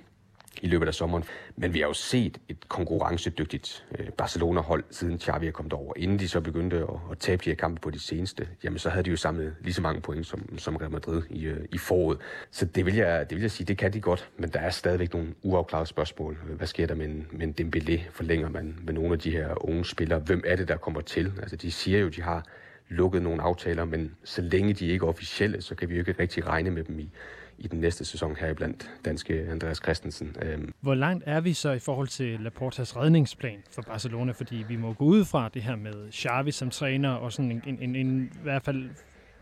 [0.62, 1.24] i løbet af sommeren.
[1.56, 5.92] Men vi har jo set et konkurrencedygtigt øh, Barcelona-hold, siden Xavi er kommet over.
[5.96, 8.90] Inden de så begyndte at, at tabe de her kampe på de seneste, jamen så
[8.90, 11.78] havde de jo samlet lige så mange point som, som Real Madrid i, øh, i
[11.78, 12.18] foråret.
[12.50, 14.30] Så det vil, jeg, det vil jeg sige, det kan de godt.
[14.36, 16.38] Men der er stadigvæk nogle uafklarede spørgsmål.
[16.56, 18.00] Hvad sker der med en, med en Dembélé?
[18.10, 20.18] Forlænger man med nogle af de her unge spillere?
[20.18, 21.32] Hvem er det, der kommer til?
[21.40, 22.46] Altså, de siger jo, de har
[22.88, 26.14] lukket nogle aftaler, men så længe de ikke er officielle, så kan vi jo ikke
[26.18, 27.10] rigtig regne med dem i,
[27.58, 30.36] i den næste sæson her blandt danske Andreas Christensen.
[30.42, 30.72] Øhm.
[30.80, 34.32] Hvor langt er vi så i forhold til Laportas redningsplan for Barcelona?
[34.32, 37.62] Fordi vi må gå ud fra det her med Xavi som træner og sådan en,
[37.66, 38.90] en, en, en i hvert fald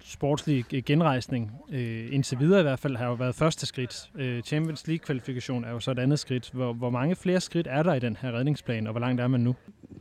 [0.06, 1.52] sportslig genrejsning.
[1.72, 4.10] Øh, indtil videre i hvert fald har jo været første skridt.
[4.14, 6.50] Øh, Champions League-kvalifikation er jo så et andet skridt.
[6.52, 9.26] Hvor, hvor mange flere skridt er der i den her redningsplan, og hvor langt er
[9.26, 9.54] man nu?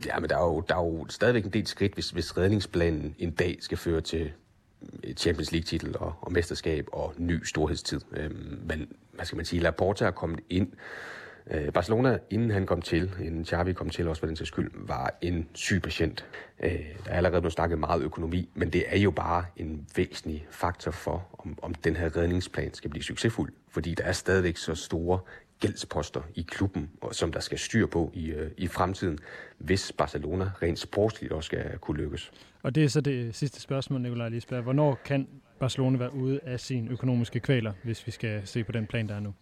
[0.06, 3.14] Ja, men der er jo, der er jo stadigvæk en del skridt, hvis, hvis redningsplanen
[3.18, 4.30] en dag skal føre til
[5.16, 8.00] Champions League-titel og, og mesterskab og ny storhedstid.
[8.12, 8.30] Øh,
[8.68, 10.68] men hvad skal man sige, Laporta er kommet ind.
[11.50, 14.70] Øh, Barcelona, inden han kom til, inden Xavi kom til også for den sags skyld,
[14.74, 16.26] var en syg patient.
[16.60, 20.46] Øh, der er allerede blevet snakket meget økonomi, men det er jo bare en væsentlig
[20.50, 23.52] faktor for, om, om den her redningsplan skal blive succesfuld.
[23.68, 25.18] Fordi der er stadigvæk så store
[25.60, 29.18] gældsposter i klubben, og som der skal styr på i, øh, i fremtiden,
[29.58, 32.32] hvis Barcelona rent sportsligt også skal kunne lykkes.
[32.62, 34.62] Og det er så det sidste spørgsmål, Nikolaj Lisberg.
[34.62, 35.28] Hvornår kan
[35.60, 39.14] Barcelona være ude af sin økonomiske kvaler, hvis vi skal se på den plan, der
[39.14, 39.34] er nu?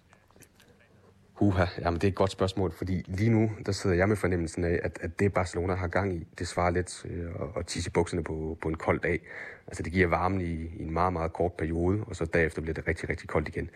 [1.40, 4.64] Uha, jamen det er et godt spørgsmål, fordi lige nu, der sidder jeg med fornemmelsen
[4.64, 8.24] af, at, at det Barcelona har gang i, det svarer lidt øh, at tisse bukserne
[8.24, 9.20] på, på en kold dag.
[9.66, 12.74] Altså det giver varmen i, i en meget, meget kort periode, og så derefter bliver
[12.74, 13.70] det rigtig, rigtig koldt igen.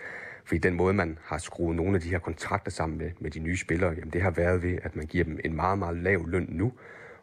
[0.45, 3.39] Fordi den måde, man har skruet nogle af de her kontrakter sammen med, med de
[3.39, 6.29] nye spillere, jamen det har været ved, at man giver dem en meget, meget lav
[6.29, 6.73] løn nu,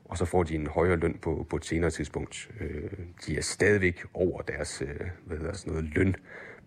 [0.06, 2.50] og så får de en højere løn på, på et senere tidspunkt.
[2.60, 2.92] Øh,
[3.28, 6.16] de er stadigvæk over deres øh, hvad hedder sådan noget, løn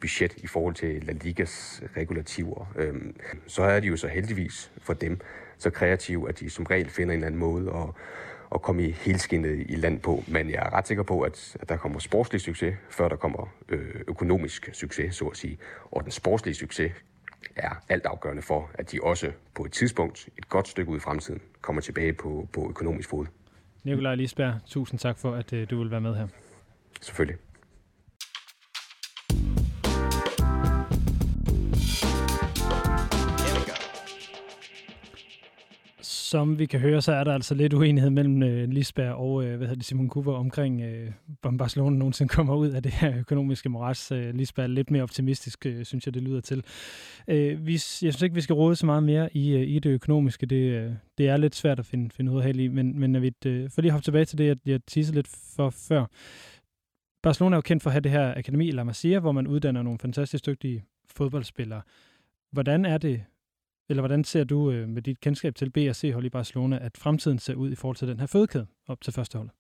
[0.02, 2.72] lønbudget i forhold til La Ligas regulativer.
[2.76, 2.94] Øh,
[3.46, 5.20] så er de jo så heldigvis for dem
[5.58, 7.88] så kreative, at de som regel finder en eller anden måde at,
[8.54, 10.24] at komme i helskindet i land på.
[10.28, 13.48] Men jeg er ret sikker på, at, at der kommer sportslig succes, før der kommer
[13.68, 15.58] øh, økonomisk succes, så at sige.
[15.90, 16.92] Og den sportslige succes
[17.56, 21.40] er altafgørende for, at de også på et tidspunkt, et godt stykke ud i fremtiden,
[21.60, 23.26] kommer tilbage på, på økonomisk fod.
[23.84, 26.28] Nikolaj Lisberg, tusind tak for, at øh, du vil være med her.
[27.00, 27.36] Selvfølgelig.
[36.30, 39.56] Som vi kan høre, så er der altså lidt uenighed mellem øh, Lisberg og øh,
[39.56, 41.10] hvad hedder det, Simon Cooper omkring, øh,
[41.42, 44.12] om Barcelona nogensinde kommer ud af det her økonomiske moras.
[44.12, 46.64] Øh, Lisberg er lidt mere optimistisk, øh, synes jeg, det lyder til.
[47.28, 49.90] Øh, vi, jeg synes ikke, vi skal råde så meget mere i, øh, i det
[49.90, 50.46] økonomiske.
[50.46, 53.32] Det, øh, det er lidt svært at finde, finde ud af i, men, men vi,
[53.46, 56.06] øh, for lige at hoppe tilbage til det, jeg, jeg teasede lidt for før.
[57.22, 59.46] Barcelona er jo kendt for at have det her akademi i La Masia, hvor man
[59.46, 60.84] uddanner nogle fantastisk dygtige
[61.16, 61.82] fodboldspillere.
[62.52, 63.24] Hvordan er det,
[63.88, 66.96] eller hvordan ser du øh, med dit kendskab til B og C-hold i Barcelona, at
[66.96, 69.50] fremtiden ser ud i forhold til den her fødekæde op til første hold?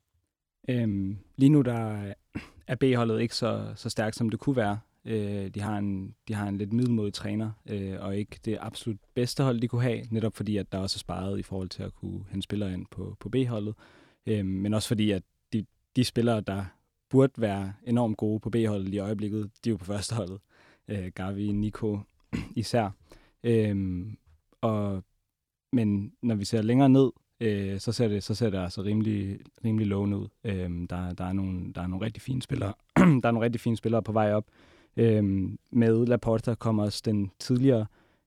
[0.68, 2.12] Øhm, lige nu der
[2.66, 4.78] er B-holdet ikke så, så stærkt, som det kunne være.
[5.04, 8.98] Øh, de, har en, de har en lidt middelmodig træner, øh, og ikke det absolut
[9.14, 11.82] bedste hold, de kunne have, netop fordi, at der også er sparet i forhold til
[11.82, 13.74] at kunne hente spillere ind på, på B-holdet.
[14.26, 15.22] Øh, men også fordi, at
[15.52, 15.64] de,
[15.96, 16.64] de spillere, der
[17.10, 20.40] burde være enormt gode på B-holdet i øjeblikket, de er jo på førsteholdet.
[20.88, 21.98] Øh, Gavi, Nico
[22.56, 22.90] især.
[23.44, 24.18] Øhm,
[24.60, 25.04] og,
[25.72, 27.10] men når vi ser længere ned,
[27.40, 30.28] øh, så, ser det, så ser det altså rimelig, rimelig lovende ud.
[30.44, 32.74] Øhm, der, der, er nogle, der er nogle rigtig fine spillere.
[33.22, 34.44] der er nogle rigtig fine spillere på vej op.
[34.96, 37.86] Øhm, med Laporta kommer også den tidligere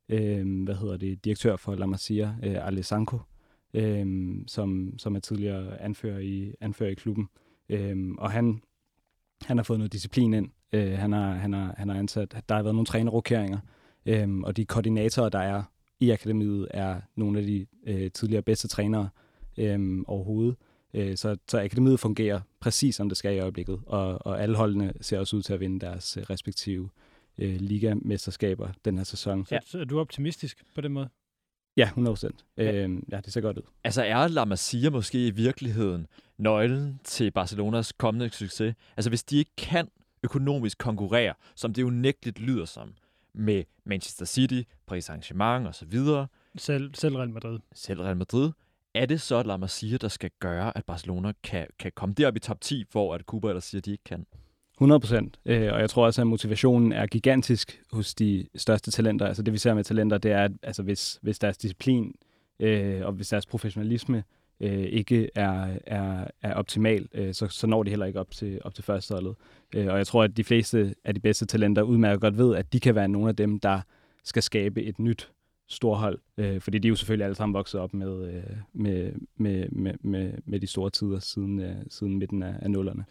[0.10, 3.20] øhm, hvad hedder det, direktør for La Masia, øh, Alessanko,
[3.74, 7.30] øhm, som, som er tidligere anfører i, anfører i klubben.
[7.70, 8.62] Øhm, og han,
[9.42, 10.50] han har fået noget disciplin ind.
[10.74, 13.60] Øh, han, har, han, har, han har ansat, der har været nogle trænerrokeringer,
[14.06, 15.64] øhm, og de koordinatorer, der er
[16.00, 19.10] i akademiet, er nogle af de øh, tidligere bedste trænere
[19.58, 20.56] øhm, overhovedet.
[20.94, 24.94] Øh, så, så akademiet fungerer præcis som det skal i øjeblikket, og, og alle holdene
[25.02, 26.90] ser også ud til at vinde deres øh, respektive
[27.38, 29.46] øh, ligamesterskaber den her sæson.
[29.46, 29.60] Så, ja.
[29.66, 31.10] så er du optimistisk på den måde?
[31.78, 32.46] Ja, 100 procent.
[32.58, 33.64] Øhm, ja, det ser godt ud.
[33.84, 38.76] Altså er La Masia måske i virkeligheden nøglen til Barcelonas kommende succes?
[38.98, 39.88] Altså hvis de ikke kan
[40.24, 42.94] økonomisk konkurrere, som det jo nægteligt lyder som,
[43.34, 46.28] med Manchester City, Paris Saint-Germain og så videre,
[46.58, 47.60] Selv, selv Real Madrid.
[47.74, 48.52] selv Real Madrid,
[48.94, 52.40] er det så La Masia, der skal gøre, at Barcelona kan, kan komme derop i
[52.40, 54.26] top 10, hvor at Cuba ellers siger, at de ikke kan?
[54.76, 55.40] 100 procent.
[55.46, 59.26] Øh, og jeg tror også, at motivationen er gigantisk hos de største talenter.
[59.26, 62.16] Altså det, vi ser med talenter, det er, at altså, hvis, hvis deres disciplin
[62.60, 64.24] øh, og hvis deres professionalisme
[64.62, 68.60] øh, ikke er, er, er optimal, øh, så, så når de heller ikke op til,
[68.64, 69.36] op til førsteholdet.
[69.76, 72.74] Øh, og jeg tror, at de fleste af de bedste talenter udmærket godt ved, at
[72.74, 73.82] de kan være nogle af dem, der
[74.24, 75.32] skal skabe et nyt
[75.70, 76.20] storhold.
[76.38, 78.44] Øh, fordi de er jo selvfølgelig alle sammen vokset op med, øh,
[78.74, 83.06] med, med, med, med, med de store tider siden, øh, siden midten af, af nullerne.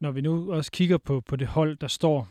[0.00, 2.28] Når vi nu også kigger på, på det hold, der står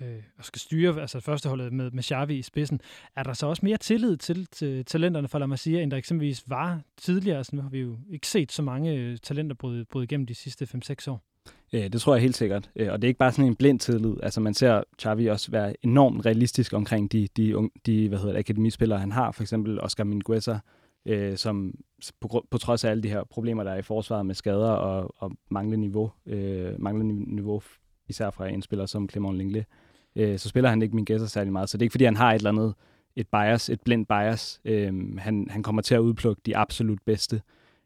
[0.00, 2.80] øh, og skal styre altså førsteholdet med, med Xavi i spidsen,
[3.16, 6.44] er der så også mere tillid til, til talenterne fra La Masia, end der eksempelvis
[6.46, 7.38] var tidligere?
[7.38, 10.34] Altså, nu har vi jo ikke set så mange øh, talenter bryde, bryde igennem de
[10.34, 11.22] sidste 5-6 år.
[11.72, 12.70] Øh, det tror jeg helt sikkert.
[12.76, 14.16] Øh, og det er ikke bare sådan en blind tillid.
[14.22, 18.32] Altså man ser Xavi også være enormt realistisk omkring de, de, unge- de hvad hedder
[18.32, 19.32] det, akademispillere, han har.
[19.32, 20.58] For eksempel Oscar Mingueza,
[21.06, 21.74] øh, som
[22.20, 25.14] på, på trods af alle de her problemer, der er i forsvaret med skader og,
[25.16, 27.62] og manglende niveau, øh, manglende niveau,
[28.08, 29.64] især fra en spiller som Clement Lenglet,
[30.16, 31.68] øh, så spiller han ikke min gætter særlig meget.
[31.68, 32.74] Så det er ikke, fordi han har et eller andet
[33.16, 34.60] et bias, et blindt bias.
[34.64, 37.42] Øhm, han, han kommer til at udplukke de absolut bedste.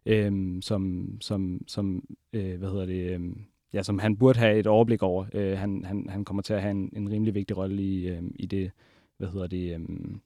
[0.06, 4.66] øhm, som, som, som øh, hvad hedder det, øhm, ja, som han burde have et
[4.66, 5.26] overblik over.
[5.34, 8.34] Øh, han, han, han kommer til at have en, en rimelig vigtig rolle i, øhm,
[8.36, 8.70] i det,
[9.18, 10.20] hvad hedder det, øhm,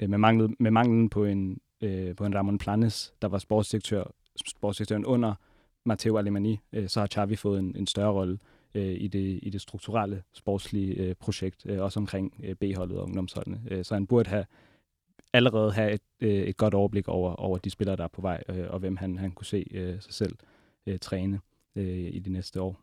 [0.00, 4.04] øh, med, manglet, med manglen på en, øh, på en Ramon Planes, der var sportsdirektør,
[4.46, 5.34] sportsdirektøren under
[5.84, 8.38] Matteo Alemani, øh, så har Xavi fået en, en større rolle
[8.74, 13.04] øh, i, det, i det strukturelle sportslige øh, projekt, øh, også omkring øh, B-holdet og
[13.04, 13.60] ungdomsholdene.
[13.70, 14.46] Øh, så han burde have
[15.32, 18.42] allerede have et, øh, et godt overblik over, over de spillere, der er på vej,
[18.48, 20.36] øh, og hvem han, han kunne se øh, sig selv
[20.86, 21.40] øh, træne
[21.76, 22.80] øh, i de næste år.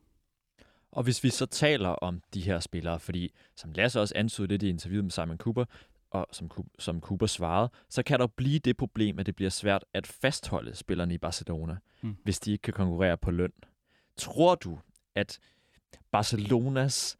[0.92, 4.64] Og hvis vi så taler om de her spillere, fordi som Lasse også antydede lidt
[4.64, 5.66] i interviewet med Simon Cooper,
[6.12, 9.86] og som, som Cooper svarede, så kan der blive det problem, at det bliver svært
[9.94, 12.16] at fastholde spillerne i Barcelona, mm.
[12.24, 13.54] hvis de ikke kan konkurrere på løn.
[14.18, 14.80] Tror du,
[15.16, 15.40] at
[16.12, 17.18] Barcelonas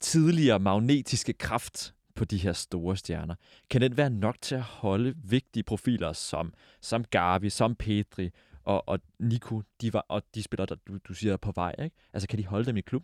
[0.00, 3.34] tidligere magnetiske kraft på de her store stjerner,
[3.70, 8.30] kan den være nok til at holde vigtige profiler som, som Gavi, som Pedri
[8.64, 11.74] og, og Nico, de var, og de spillere, der du, du siger er på vej,
[11.82, 11.96] ikke?
[12.12, 13.02] Altså, kan de holde dem i klub?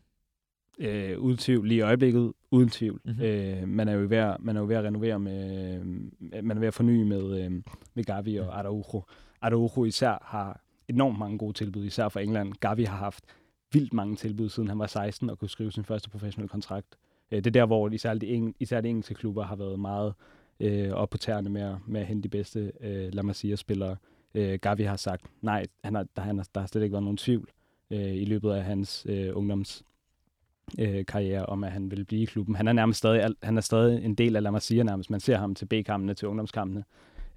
[0.79, 3.01] Øh, uden tvivl, lige i øjeblikket, uden tvivl.
[3.05, 3.23] Mm-hmm.
[3.23, 6.61] Øh, man, er jo ved, man er jo ved at renovere med, øh, man er
[6.61, 7.53] ved at forny med, øh,
[7.95, 9.05] med Gavi og Araujo.
[9.41, 12.53] Araujo især har enormt mange gode tilbud, især for England.
[12.61, 13.25] Gavi har haft
[13.75, 16.87] vildt mange tilbud, siden han var 16 og kunne skrive sin første professionelle kontrakt.
[17.31, 20.15] Øh, det er der, hvor især de, eng, især de engelske klubber har været meget
[20.61, 23.97] øh, op på tæerne med at, med at hente de bedste øh, La Masia-spillere.
[24.35, 27.03] Øh, Gavi har sagt, nej, han har, der, han har, der har slet ikke været
[27.03, 27.49] nogen tvivl
[27.91, 29.83] øh, i løbet af hans øh, ungdoms
[30.79, 32.55] øh, karriere om, at han vil blive i klubben.
[32.55, 35.11] Han er nærmest stadig, han er stadig en del af La Masia nærmest.
[35.11, 36.85] Man ser ham til B-kampene, til ungdomskampene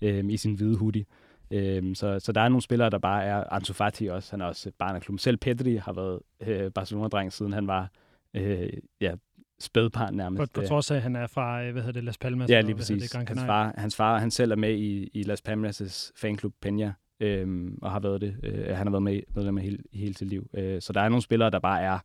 [0.01, 1.05] øh, i sin hvide hoodie.
[1.51, 4.31] Øh, så, så der er nogle spillere, der bare er Ansu Fati også.
[4.31, 5.19] Han er også barn af klubben.
[5.19, 7.91] Selv Pedri har været øh, Barcelona-dreng, siden han var
[8.33, 8.69] øh,
[9.01, 9.13] ja,
[9.59, 10.53] spædbarn nærmest.
[10.53, 12.49] På, på trods af, at han er fra, øh, hvad hedder det, Las Palmas?
[12.49, 13.11] Ja, lige præcis.
[13.11, 16.89] Det, hans, far, hans far, han selv er med i, i Las Palmas' fanklub Peña,
[17.19, 18.35] øhm, og har været det.
[18.43, 20.49] Øh, han har været med, medlem af hele, hele sit liv.
[20.53, 21.99] Øh, så der er nogle spillere, der bare er,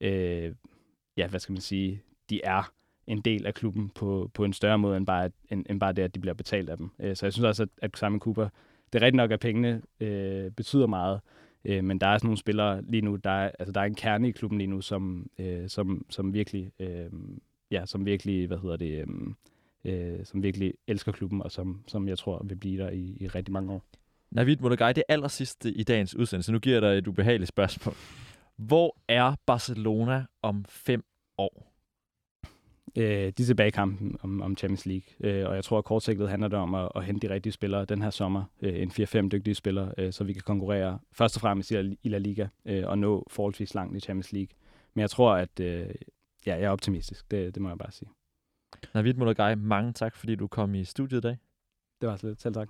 [0.00, 0.54] øh,
[1.16, 2.72] ja, hvad skal man sige, de er
[3.06, 6.02] en del af klubben på, på en større måde, end bare, end, end bare det,
[6.02, 6.90] at de bliver betalt af dem.
[7.00, 8.48] Øh, så jeg synes også, at, at Simon Cooper,
[8.92, 11.20] det er rigtigt nok, at pengene øh, betyder meget,
[11.66, 13.94] Øh, men der er sådan nogle spillere lige nu, der er, altså der er en
[13.94, 17.10] kerne i klubben lige nu, som, øh, som, som virkelig, øh,
[17.70, 19.06] ja, som virkelig, hvad hedder det,
[19.84, 23.16] øh, øh, som virkelig elsker klubben, og som, som jeg tror vil blive der i,
[23.20, 23.82] i rigtig mange år.
[24.30, 26.52] Navid Mudagai, det aller sidste i dagens udsendelse.
[26.52, 27.94] Nu giver jeg dig et ubehageligt spørgsmål.
[28.56, 31.04] Hvor er Barcelona om fem
[31.38, 31.65] år?
[32.96, 35.04] Øh, de er tilbage i kampen om, om Champions League.
[35.20, 37.84] Øh, og jeg tror, at kortsigtet handler det om at, at hente de rigtige spillere
[37.84, 38.44] den her sommer.
[38.62, 42.08] Øh, en 4-5 dygtige spillere, øh, så vi kan konkurrere først og fremmest i, i
[42.08, 44.56] La Liga øh, og nå forholdsvis langt i Champions League.
[44.94, 45.88] Men jeg tror, at øh,
[46.46, 47.30] ja, jeg er optimistisk.
[47.30, 48.08] Det, det må jeg bare sige.
[48.94, 51.36] Navid Mudagai, mange tak, fordi du kom i studiet i dag.
[52.00, 52.42] Det var så lidt.
[52.42, 52.68] Selv tak.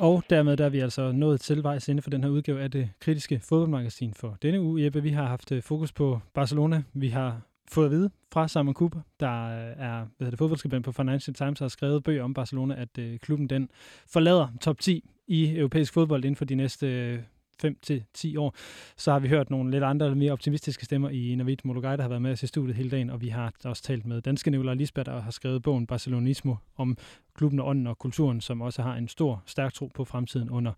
[0.00, 2.70] Og dermed der er vi altså nået til vejs inde for den her udgave af
[2.70, 4.84] det kritiske fodboldmagasin for denne uge.
[4.84, 6.82] Jeppe, vi har haft øh, fokus på Barcelona.
[6.92, 7.40] Vi har
[7.70, 11.58] fået at vide fra Simon Cooper, der øh, er hvad det, fodboldskribent på Financial Times,
[11.58, 13.70] har skrevet bøger om Barcelona, at øh, klubben den
[14.06, 17.18] forlader top 10 i europæisk fodbold inden for de næste øh,
[17.60, 18.54] 5 til 10 år.
[18.96, 22.08] Så har vi hørt nogle lidt andre, mere optimistiske stemmer i Navid Mologai, der har
[22.08, 24.74] været med os i studiet hele dagen, og vi har også talt med danske Nicolai
[24.74, 26.96] Lisbeth, der har skrevet bogen Barcelonismo om
[27.34, 30.72] klubben og ånden og kulturen, som også har en stor, stærk tro på fremtiden under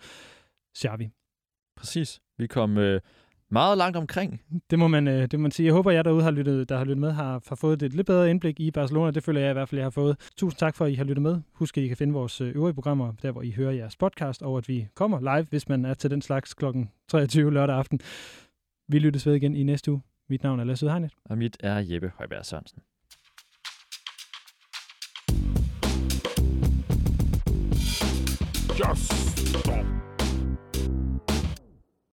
[0.78, 1.11] Xavi.
[1.76, 2.20] Præcis.
[2.39, 3.01] Vi kom øh,
[3.53, 4.42] meget langt omkring.
[4.70, 5.66] Det må man, øh, det må man sige.
[5.66, 7.94] Jeg håber, at jer derude, har lyttet, der har lyttet med, har, har fået et
[7.94, 9.11] lidt bedre indblik i Barcelona.
[9.11, 10.16] Det føler jeg i hvert fald, jeg har fået.
[10.36, 11.40] Tusind tak for, at I har lyttet med.
[11.53, 14.42] Husk, at I kan finde vores øh, øvrige programmer, der hvor I hører jeres podcast,
[14.42, 16.64] og at vi kommer live, hvis man er til den slags kl.
[17.09, 18.00] 23 lørdag aften.
[18.88, 20.03] Vi lyttes ved igen i næste uge.
[20.28, 21.12] Mit navn er Lasse Udhegnet.
[21.24, 22.82] Og mit er Jeppe Højberg Sørensen.
[28.78, 29.12] Just
[29.59, 30.12] stop.